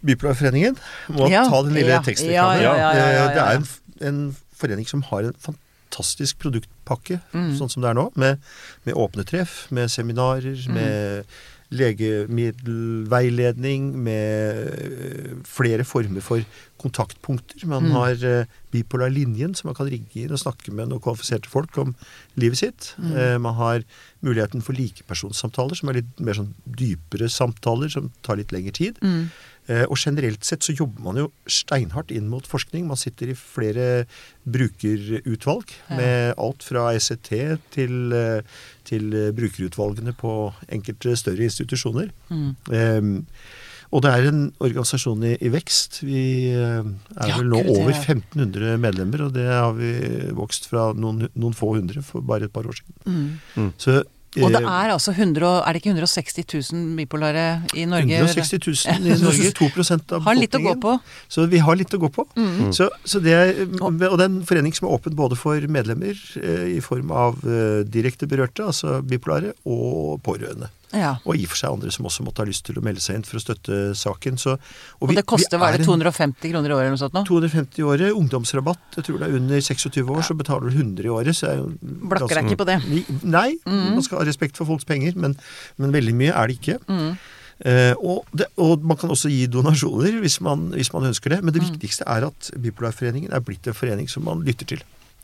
[0.04, 0.80] Bypleierforeningen.
[1.16, 2.64] Må Ja, ta den lille ja, tekstreklamen.
[2.64, 3.68] ja, ja, ja, ja, ja, Det er en,
[4.10, 5.62] en forening som har en fantastisk
[5.96, 7.58] produktpakke, Mm.
[7.58, 8.12] sånn som det er nå.
[8.16, 8.40] Med,
[8.86, 10.74] med åpne treff, med seminarer, Mm.
[10.74, 11.26] med
[11.74, 16.40] legemiddelveiledning, med øh, flere former for
[16.78, 17.66] kontaktpunkter.
[17.66, 17.92] Man Mm.
[17.92, 21.96] har uh, Bipolar-linjen, som man kan ringe inn og snakke med noen kvalifiserte folk om
[22.36, 22.94] livet sitt.
[23.00, 23.16] Mm.
[23.18, 23.84] Eh, man har
[24.22, 29.00] muligheten for likepersonssamtaler, som er litt mer sånn dypere samtaler, som tar litt lengre tid.
[29.02, 29.30] mm, Eh,
[29.88, 32.84] og generelt sett så jobber man jo steinhardt inn mot forskning.
[32.90, 34.06] Man sitter i flere
[34.44, 37.32] brukerutvalg med alt fra ECT
[37.74, 38.42] til, eh,
[38.88, 40.34] til eh, brukerutvalgene på
[40.70, 42.12] enkelte større institusjoner.
[42.30, 42.50] mm.
[42.72, 43.02] Eh,
[43.94, 46.00] og det er en organisasjon i, i vekst.
[46.02, 49.92] Vi eh, er Ja, vel nå Gud, over er- 1500 medlemmer, og det har vi
[50.34, 53.38] vokst fra noen, noen få hundre for bare et par år siden.
[53.54, 53.68] Mm.
[53.78, 54.00] Så,
[54.42, 57.46] Og det eh, er altså 100, Er det ikke 160 000bipolare
[57.78, 58.18] i Norge?
[58.24, 60.96] 160 000 i Norge, 2% av Har litt å gå på.
[61.30, 62.26] Så vi har litt å gå på.
[62.40, 62.72] Mm.
[62.76, 66.18] Så, så det er, og det er en forening som er åpen både for medlemmer
[66.42, 70.72] eh, i form av eh, direkte berørte, altså bipolare, og pårørende.
[70.94, 71.16] Ja.
[71.26, 73.16] Og i og for seg andre som også måtte ha lyst til å melde seg
[73.18, 74.38] inn for å støtte saken.
[74.38, 74.58] Så,
[75.02, 77.26] Og vi- det koster hva er det, 250 kroner i året eller noe sånt nå?
[77.26, 78.78] 250 i året, ungdomsrabatt.
[78.96, 81.34] Jeg tror det er under 26 år, så betaler du 100 i året.
[81.36, 83.24] Så er Blakker deg ikke på det.
[83.24, 83.94] Nei, Mm.
[83.96, 85.36] man skal ha respekt for folks penger, men,
[85.78, 86.80] men veldig mye er det ikke.
[86.88, 87.18] Mm.
[87.66, 91.44] Uh, og, det, og man kan også gi donasjoner hvis man, hvis man ønsker det.
[91.44, 91.70] Men det Mm.
[91.72, 94.82] viktigste er at Bipolarforeningen er blitt en forening som man lytter til.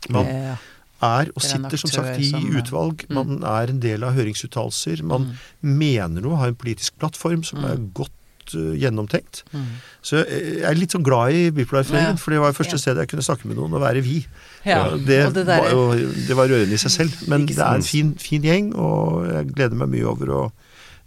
[0.08, 0.56] Man Ja.
[1.02, 3.04] Er og er sitter som sagt i som, eh, utvalg.
[3.10, 5.02] Man er en del av høringsuttalelser.
[5.02, 5.22] Man
[5.62, 5.78] Mm.
[5.80, 7.92] mener noe, har en politisk plattform som er Mm.
[7.94, 8.10] godt
[8.54, 9.44] uh, gjennomtenkt.
[9.54, 9.64] Mm.
[10.02, 12.16] Så jeg er litt sånn glad i Bipolarforeningen, Ja.
[12.16, 12.78] for det var det første Ja.
[12.78, 14.26] stedet jeg kunne snakke med noen og være vi.
[14.66, 15.94] Ja, det, det der- var jo,
[16.26, 17.28] det var rørende i seg selv.
[17.28, 20.52] Men det er en fin, fin gjeng, og jeg gleder meg mye over å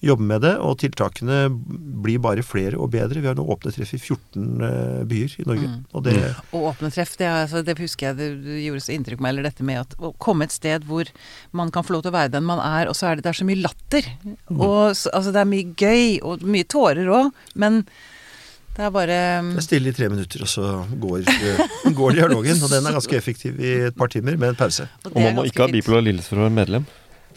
[0.03, 0.53] jobbe med det.
[0.63, 1.45] Og tiltakene
[2.03, 3.21] blir bare flere og bedre.
[3.23, 5.69] Vi har nå åpne treff i 14 eh, byer i Norge.
[5.71, 5.81] Mm.
[5.93, 6.15] Og det
[6.51, 8.29] Og åpne treff, det, er, altså, det husker jeg det,
[8.65, 11.09] gjorde så inntrykk på meg, eller dette med at å komme et sted hvor
[11.55, 13.33] man kan få lov til å være den man er, og så er det, det
[13.33, 14.09] er så mye latter.
[14.23, 14.57] Mm.
[14.57, 17.83] Og så, altså det er mye gøy, og mye tårer òg, men
[18.73, 22.15] det er bare um, det er stille i tre minutter, og så går, eh, går
[22.17, 22.57] dialogen.
[22.57, 24.87] Og den er ganske effektiv i et par timer, med en pause.
[25.05, 26.87] og Og man må ikke ha Bibel bipolar Lilles for å være medlem.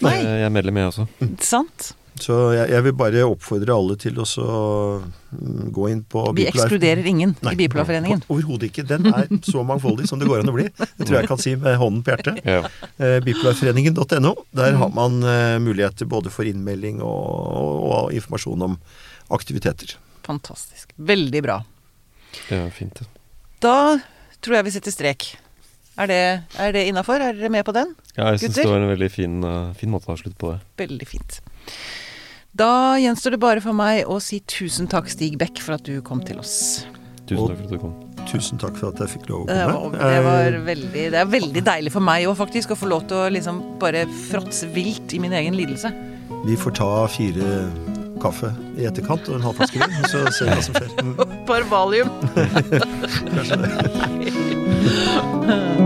[0.01, 0.17] Nei.
[0.17, 1.07] Eh, Jeg er medlem, jeg også.
[1.45, 1.91] Sant?
[2.23, 6.67] Så jeg, jeg vil bare oppfordre alle til å mm, gå inn på Vi Bipolar-
[6.67, 8.23] ekskluderer ingen Nei, i Bipolarforeningen.
[8.33, 8.87] Overhodet ikke.
[8.89, 10.67] Den er så mangfoldig som det går an å bli.
[10.79, 12.41] Det tror jeg jeg kan si med hånden på hjertet.
[12.47, 12.63] Ja.
[12.97, 14.35] Eh, Bipolarforeningen.no.
[14.57, 17.23] Der har man eh, muligheter både for innmelding og,
[17.61, 18.79] og, og informasjon om
[19.37, 19.97] aktiviteter.
[20.27, 20.93] Fantastisk.
[20.97, 21.61] Veldig bra.
[22.49, 22.99] Det er fint.
[23.01, 23.09] det.
[23.65, 23.77] Da
[24.45, 25.29] tror jeg vi setter strek.
[25.97, 26.23] Er det,
[26.61, 27.23] er det innafor?
[27.25, 27.95] Er dere med på den?
[28.19, 30.59] Ja, jeg syns det var en veldig fin, uh, fin måte å avslutte på det.
[30.83, 31.39] Veldig fint.
[32.57, 35.99] Da gjenstår det bare for meg å si tusen takk, Stig Bekk, for at du
[36.07, 36.87] kom til oss.
[37.29, 37.95] Tusen takk for at du kom.
[38.27, 39.91] Tusen takk for at jeg fikk lov å Det komme.
[39.99, 42.89] var, det var Eh, veldig Det er veldig deilig for meg òg, faktisk, å få
[42.91, 45.93] lov til å liksom bare fråtse vilt i min egen lidelse.
[46.47, 47.71] Vi får ta fire
[48.23, 48.49] kaffe
[48.81, 50.91] i etterkant og en halv flaske vin, så ser vi hva som skjer.
[51.51, 52.09] Parvalium.
[52.33, 52.47] Par.
[53.37, 53.71] Kanskje det.